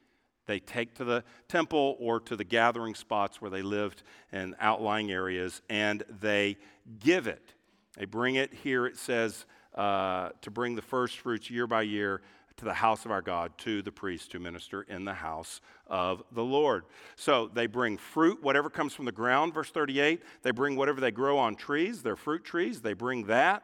[0.46, 4.04] They take to the temple or to the gathering spots where they lived
[4.34, 6.58] in outlying areas and they
[7.00, 7.54] give it.
[7.98, 9.46] They bring it here, it says,
[9.76, 12.22] uh, to bring the first fruits year by year
[12.58, 16.24] to the house of our God, to the priests to minister in the house of
[16.32, 16.86] the Lord.
[17.16, 20.22] So they bring fruit, whatever comes from the ground, verse 38.
[20.44, 23.64] They bring whatever they grow on trees, their fruit trees, they bring that.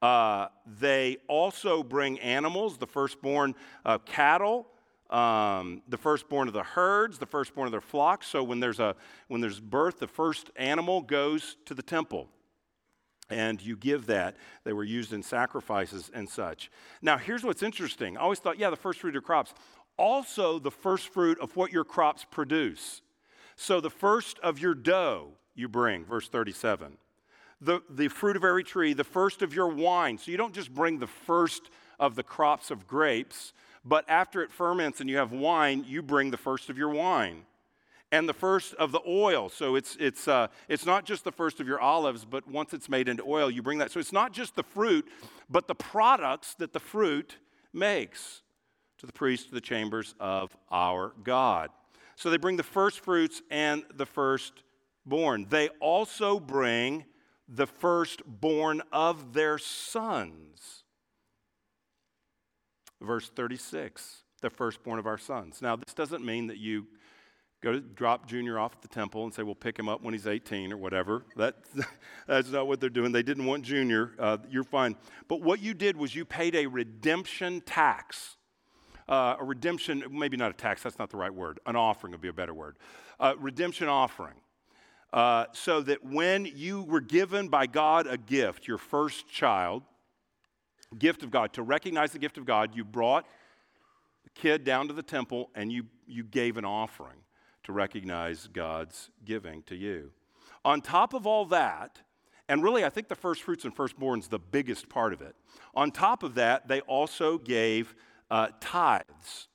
[0.00, 0.48] Uh,
[0.78, 4.66] they also bring animals, the firstborn of cattle,
[5.10, 8.26] um, the firstborn of the herds, the firstborn of their flocks.
[8.26, 8.94] So when there's a
[9.28, 12.28] when there's birth, the first animal goes to the temple
[13.30, 14.36] and you give that.
[14.64, 16.70] They were used in sacrifices and such.
[17.00, 18.16] Now, here's what's interesting.
[18.16, 19.54] I always thought, yeah, the first fruit of crops.
[19.96, 23.02] Also, the first fruit of what your crops produce.
[23.56, 26.96] So, the first of your dough you bring, verse 37.
[27.60, 30.18] The, the fruit of every tree, the first of your wine.
[30.18, 33.52] So, you don't just bring the first of the crops of grapes,
[33.84, 37.44] but after it ferments and you have wine, you bring the first of your wine
[38.12, 39.48] and the first of the oil.
[39.48, 42.88] So it's, it's, uh, it's not just the first of your olives, but once it's
[42.88, 43.92] made into oil, you bring that.
[43.92, 45.08] So it's not just the fruit,
[45.48, 47.36] but the products that the fruit
[47.72, 48.42] makes
[48.98, 51.70] to the priest, to the chambers of our God.
[52.16, 55.46] So they bring the first fruits and the firstborn.
[55.48, 57.06] They also bring
[57.48, 60.84] the firstborn of their sons.
[63.00, 65.62] verse 36, the firstborn of our sons.
[65.62, 66.86] Now, this doesn't mean that you
[67.60, 70.14] go to drop Junior off at the temple and say, we'll pick him up when
[70.14, 71.24] he's 18 or whatever.
[71.36, 71.56] That,
[72.26, 73.12] that's not what they're doing.
[73.12, 74.12] They didn't want Junior.
[74.18, 74.96] Uh, you're fine.
[75.28, 78.36] But what you did was you paid a redemption tax.
[79.08, 81.58] Uh, a redemption, maybe not a tax, that's not the right word.
[81.66, 82.76] An offering would be a better word.
[83.18, 84.34] Uh, redemption offering.
[85.12, 89.82] Uh, so that when you were given by God a gift, your first child,
[90.96, 93.26] gift of God, to recognize the gift of God, you brought
[94.22, 97.18] the kid down to the temple and you, you gave an offering
[97.64, 100.10] to recognize God's giving to you.
[100.64, 102.00] On top of all that,
[102.48, 105.36] and really, I think the first fruits and firstborns the biggest part of it.
[105.74, 107.94] On top of that, they also gave
[108.30, 109.48] uh, tithes.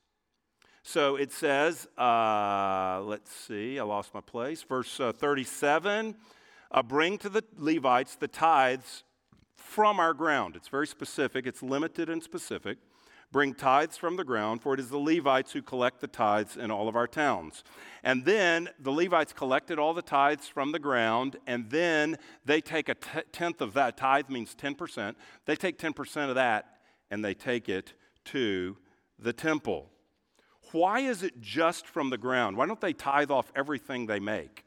[0.82, 4.62] So it says, uh, let's see, I lost my place.
[4.62, 6.14] Verse uh, 37
[6.70, 9.02] uh, bring to the Levites the tithes
[9.56, 10.56] from our ground.
[10.56, 12.78] It's very specific, it's limited and specific.
[13.36, 16.70] Bring tithes from the ground, for it is the Levites who collect the tithes in
[16.70, 17.64] all of our towns.
[18.02, 22.16] And then the Levites collected all the tithes from the ground, and then
[22.46, 23.98] they take a t- tenth of that.
[23.98, 25.16] Tithe means 10%.
[25.44, 26.78] They take 10% of that
[27.10, 27.92] and they take it
[28.24, 28.78] to
[29.18, 29.90] the temple.
[30.72, 32.56] Why is it just from the ground?
[32.56, 34.65] Why don't they tithe off everything they make?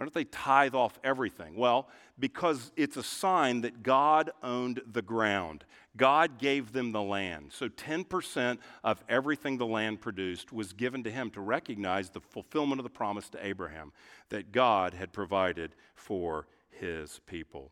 [0.00, 1.56] Why don't they tithe off everything?
[1.56, 1.86] Well,
[2.18, 5.66] because it's a sign that God owned the ground.
[5.94, 7.52] God gave them the land.
[7.52, 12.80] So 10% of everything the land produced was given to him to recognize the fulfillment
[12.80, 13.92] of the promise to Abraham
[14.30, 17.70] that God had provided for his people.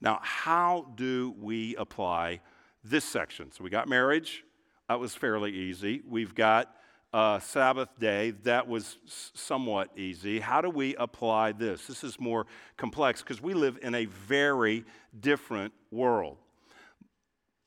[0.00, 2.40] Now, how do we apply
[2.82, 3.52] this section?
[3.52, 4.42] So we got marriage,
[4.88, 6.02] that was fairly easy.
[6.04, 6.74] We've got
[7.12, 8.98] uh, Sabbath day, that was
[9.34, 10.40] somewhat easy.
[10.40, 11.86] How do we apply this?
[11.86, 12.46] This is more
[12.76, 14.84] complex because we live in a very
[15.18, 16.36] different world.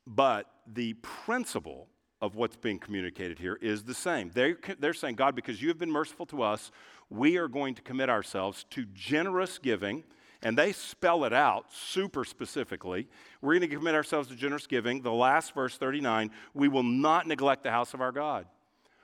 [0.05, 1.87] But the principle
[2.21, 4.29] of what's being communicated here is the same.
[4.33, 6.71] They're, they're saying, God, because you have been merciful to us,
[7.09, 10.03] we are going to commit ourselves to generous giving.
[10.43, 13.07] And they spell it out super specifically.
[13.41, 15.01] We're going to commit ourselves to generous giving.
[15.01, 18.47] The last verse, 39, we will not neglect the house of our God.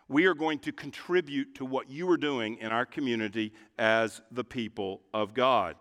[0.09, 4.43] We are going to contribute to what you are doing in our community as the
[4.43, 5.75] people of God.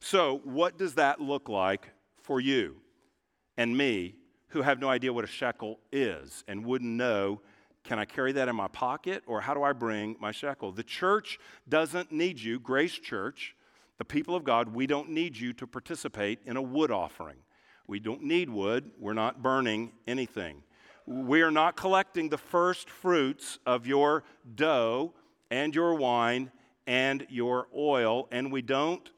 [0.00, 1.90] So, what does that look like
[2.22, 2.76] for you
[3.56, 4.16] and me
[4.48, 7.40] who have no idea what a shekel is and wouldn't know
[7.82, 10.72] can I carry that in my pocket or how do I bring my shekel?
[10.72, 13.56] The church doesn't need you, Grace Church,
[13.98, 17.36] the people of God, we don't need you to participate in a wood offering.
[17.86, 20.62] We don't need wood, we're not burning anything.
[21.10, 24.22] We are not collecting the first fruits of your
[24.54, 25.12] dough
[25.50, 26.52] and your wine
[26.86, 29.10] and your oil, and we don't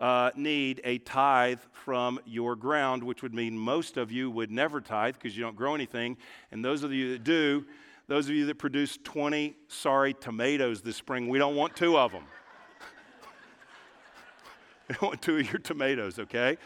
[0.00, 4.80] uh, need a tithe from your ground, which would mean most of you would never
[4.80, 6.16] tithe because you don't grow anything.
[6.50, 7.64] And those of you that do,
[8.08, 12.10] those of you that produce 20 sorry tomatoes this spring, we don't want two of
[12.10, 12.24] them.
[14.88, 16.58] we don't want two of your tomatoes, okay?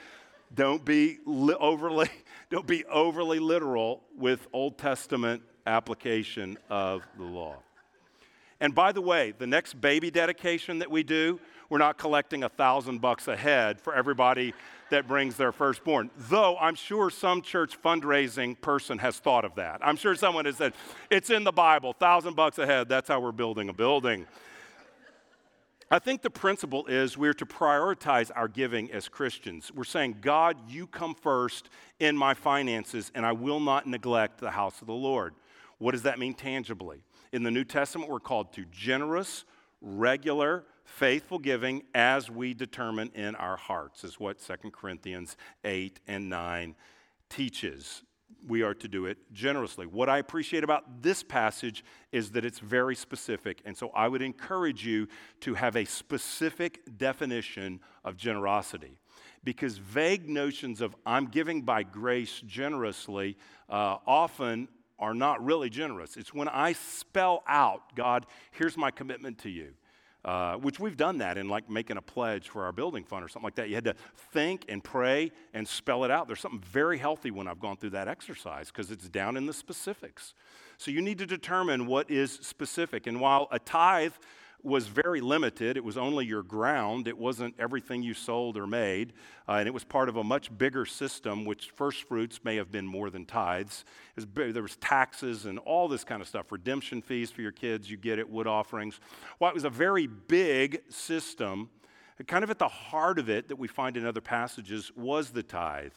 [0.55, 2.09] Don't be li- overly
[2.51, 7.57] don't be overly literal with Old Testament application of the law.
[8.61, 11.41] And by the way, the next baby dedication that we do,
[11.71, 14.53] we're not collecting a thousand bucks a head for everybody
[14.91, 16.11] that brings their firstborn.
[16.17, 19.79] Though I'm sure some church fundraising person has thought of that.
[19.83, 20.75] I'm sure someone has said,
[21.11, 24.27] it's in the Bible, thousand bucks a head, that's how we're building a building.
[25.93, 29.73] I think the principle is we're to prioritize our giving as Christians.
[29.75, 31.69] We're saying, God, you come first
[31.99, 35.35] in my finances, and I will not neglect the house of the Lord.
[35.79, 37.03] What does that mean tangibly?
[37.33, 39.45] In the New Testament, we're called to generous,
[39.81, 46.29] regular, faithful giving as we determine in our hearts, is what 2 Corinthians 8 and
[46.29, 46.77] 9
[47.29, 48.03] teaches
[48.47, 49.87] we are to do it generously.
[49.87, 53.61] What I appreciate about this passage is that it's very specific.
[53.65, 55.09] And so I would encourage you
[55.41, 58.99] to have a specific definition of generosity.
[59.43, 63.37] Because vague notions of I'm giving by grace generously
[63.69, 64.69] uh, often
[64.99, 66.17] are not really generous.
[66.17, 69.73] It's when I spell out, God, here's my commitment to you.
[70.23, 73.29] Uh, which we've done that in like making a pledge for our building fund or
[73.29, 73.71] something like that.
[73.71, 73.95] You had to
[74.33, 76.27] think and pray and spell it out.
[76.27, 79.55] There's something very healthy when I've gone through that exercise because it's down in the
[79.55, 80.35] specifics.
[80.77, 83.07] So you need to determine what is specific.
[83.07, 84.13] And while a tithe
[84.65, 85.77] was very limited.
[85.77, 89.13] It was only your ground, it wasn't everything you sold or made.
[89.49, 92.71] Uh, and it was part of a much bigger system, which first fruits may have
[92.71, 93.85] been more than tithes.
[94.17, 97.91] Was there was taxes and all this kind of stuff, redemption fees for your kids,
[97.91, 99.01] you get it, wood offerings.
[99.39, 101.71] Well, it was a very big system.
[102.27, 105.43] kind of at the heart of it that we find in other passages was the
[105.43, 105.93] tithe.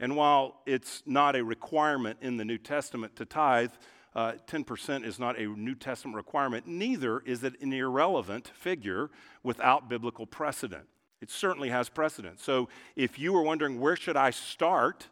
[0.00, 3.70] And while it's not a requirement in the New Testament to tithe,
[4.14, 6.66] uh, 10% is not a New Testament requirement.
[6.66, 9.10] Neither is it an irrelevant figure
[9.42, 10.84] without biblical precedent.
[11.20, 12.40] It certainly has precedent.
[12.40, 15.08] So if you were wondering where should I start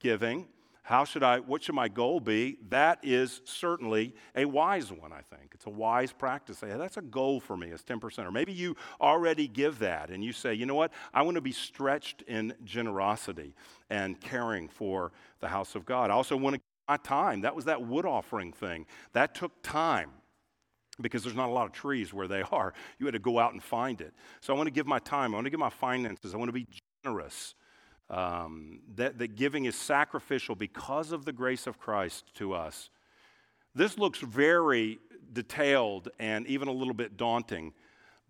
[0.00, 0.48] giving,
[0.82, 2.58] how should I, what should my goal be?
[2.68, 5.52] That is certainly a wise one, I think.
[5.54, 6.58] It's a wise practice.
[6.58, 8.26] Say, that's a goal for me, is 10%.
[8.26, 10.92] Or maybe you already give that and you say, you know what?
[11.14, 13.54] I want to be stretched in generosity
[13.88, 16.10] and caring for the house of God.
[16.10, 17.42] I also want to my time.
[17.42, 18.86] That was that wood offering thing.
[19.12, 20.10] That took time
[21.00, 22.72] because there's not a lot of trees where they are.
[22.98, 24.12] You had to go out and find it.
[24.40, 25.34] So I want to give my time.
[25.34, 26.34] I want to give my finances.
[26.34, 26.66] I want to be
[27.04, 27.54] generous.
[28.10, 32.90] Um, that, that giving is sacrificial because of the grace of Christ to us.
[33.74, 34.98] This looks very
[35.32, 37.72] detailed and even a little bit daunting,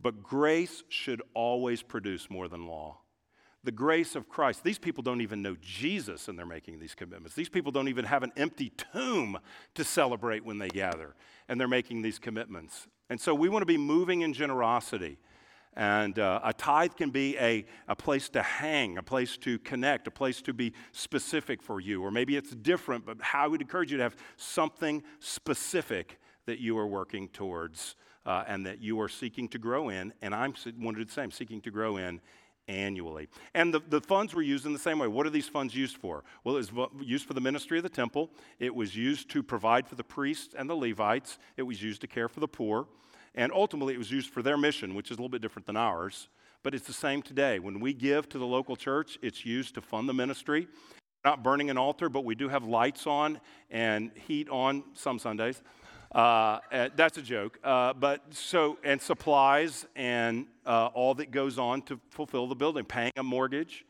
[0.01, 2.99] but grace should always produce more than law.
[3.65, 4.63] The grace of Christ.
[4.63, 7.35] These people don't even know Jesus and they're making these commitments.
[7.35, 9.39] These people don't even have an empty tomb
[9.75, 11.15] to celebrate when they gather
[11.49, 12.87] and they're making these commitments.
[13.09, 15.19] And so we want to be moving in generosity.
[15.77, 20.07] And uh, a tithe can be a, a place to hang, a place to connect,
[20.07, 22.03] a place to be specific for you.
[22.03, 26.61] Or maybe it's different, but how I would encourage you to have something specific that
[26.61, 27.97] you are working towards
[28.27, 30.13] uh, and that you are seeking to grow in.
[30.23, 32.21] And I'm one of the same, seeking to grow in
[32.69, 33.29] annually.
[33.55, 35.09] And the, the funds were used in the same way.
[35.09, 36.25] What are these funds used for?
[36.43, 39.87] Well, it was used for the ministry of the temple, it was used to provide
[39.87, 42.87] for the priests and the Levites, it was used to care for the poor.
[43.35, 45.77] And ultimately, it was used for their mission, which is a little bit different than
[45.77, 46.29] ours.
[46.63, 47.59] But it's the same today.
[47.59, 50.69] When we give to the local church, it's used to fund the ministry.
[51.25, 53.41] not burning an altar, but we do have lights on
[53.71, 55.63] and heat on some Sundays.
[56.15, 56.61] Uh,
[56.95, 57.59] that's a joke.
[57.65, 62.85] Uh, but so, and supplies and uh, all that goes on to fulfill the building,
[62.85, 63.85] paying a mortgage.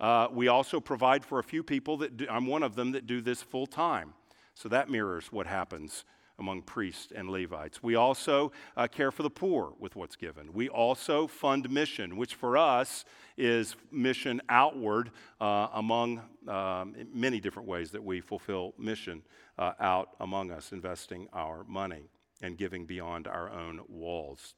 [0.00, 3.06] Uh, we also provide for a few people that do, I'm one of them that
[3.06, 4.14] do this full time.
[4.54, 6.04] So that mirrors what happens
[6.38, 7.82] among priests and Levites.
[7.82, 10.52] We also uh, care for the poor with what's given.
[10.52, 13.04] We also fund mission, which for us
[13.36, 15.10] is mission outward
[15.40, 19.22] uh, among um, many different ways that we fulfill mission
[19.58, 22.10] uh, out among us, investing our money
[22.40, 24.54] and giving beyond our own walls.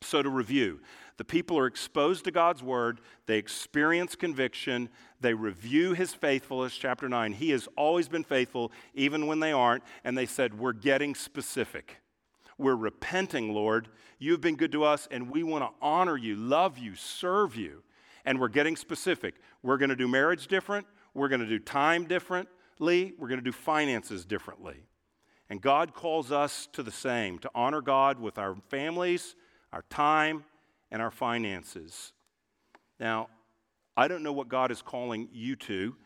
[0.00, 0.80] So, to review,
[1.16, 4.88] the people are exposed to God's word, they experience conviction,
[5.20, 6.76] they review his faithfulness.
[6.76, 9.82] Chapter 9, he has always been faithful, even when they aren't.
[10.04, 11.96] And they said, We're getting specific.
[12.56, 13.88] We're repenting, Lord.
[14.18, 17.82] You've been good to us, and we want to honor you, love you, serve you.
[18.24, 19.34] And we're getting specific.
[19.62, 23.44] We're going to do marriage different, we're going to do time differently, we're going to
[23.44, 24.84] do finances differently.
[25.50, 29.34] And God calls us to the same to honor God with our families
[29.72, 30.44] our time,
[30.90, 32.12] and our finances.
[32.98, 33.28] Now,
[33.96, 35.96] I don't know what God is calling you to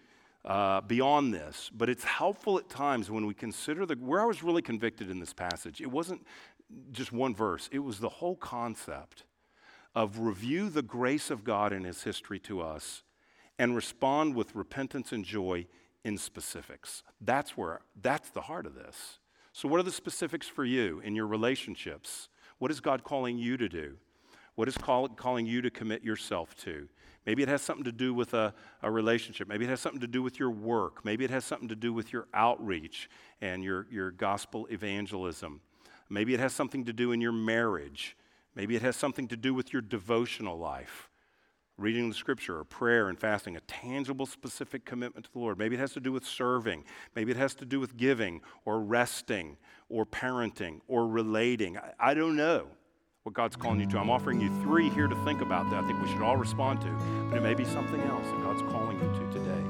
[0.44, 4.42] uh, beyond this, but it's helpful at times when we consider the, where I was
[4.42, 5.80] really convicted in this passage.
[5.80, 6.26] It wasn't
[6.90, 9.24] just one verse, it was the whole concept
[9.94, 13.02] of review the grace of God in His history to us
[13.58, 15.66] and respond with repentance and joy
[16.02, 17.02] in specifics.
[17.20, 19.18] That's where, that's the heart of this.
[19.52, 22.30] So, what are the specifics for you in your relationships?
[22.62, 23.96] What is God calling you to do?
[24.54, 26.88] What is call, calling you to commit yourself to?
[27.26, 29.48] Maybe it has something to do with a, a relationship.
[29.48, 31.04] Maybe it has something to do with your work.
[31.04, 33.10] Maybe it has something to do with your outreach
[33.40, 35.60] and your, your gospel evangelism.
[36.08, 38.16] Maybe it has something to do in your marriage.
[38.54, 41.10] Maybe it has something to do with your devotional life,
[41.82, 45.58] reading the scripture or prayer and fasting, a tangible, specific commitment to the Lord.
[45.58, 46.84] Maybe it has to do with serving.
[47.16, 49.56] Maybe it has to do with giving or resting
[49.88, 51.76] or parenting or relating.
[51.76, 52.68] I, I don't know
[53.24, 53.98] what God's calling you to.
[53.98, 56.80] I'm offering you three here to think about that I think we should all respond
[56.82, 56.90] to,
[57.28, 59.62] but it may be something else that God's calling you to today.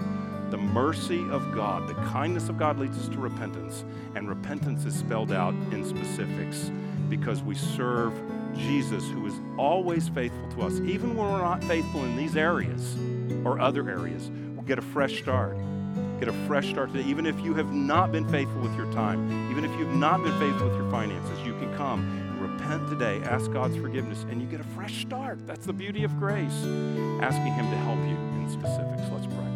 [0.50, 4.94] The mercy of God, the kindness of God leads us to repentance, and repentance is
[4.94, 6.70] spelled out in specifics
[7.08, 8.12] because we serve
[8.56, 10.80] Jesus who is always faithful to us.
[10.80, 12.96] Even when we're not faithful in these areas
[13.44, 15.56] or other areas, we'll get a fresh start
[16.24, 17.08] get a fresh start today.
[17.08, 20.38] Even if you have not been faithful with your time, even if you've not been
[20.38, 24.46] faithful with your finances, you can come and repent today, ask God's forgiveness, and you
[24.46, 25.44] get a fresh start.
[25.48, 26.64] That's the beauty of grace,
[27.20, 29.02] asking Him to help you in specifics.
[29.10, 29.51] Let's pray.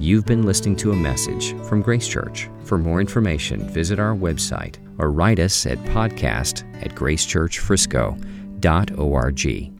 [0.00, 2.48] You've been listening to a message from Grace Church.
[2.62, 9.77] For more information, visit our website or write us at podcast at gracechurchfrisco.org.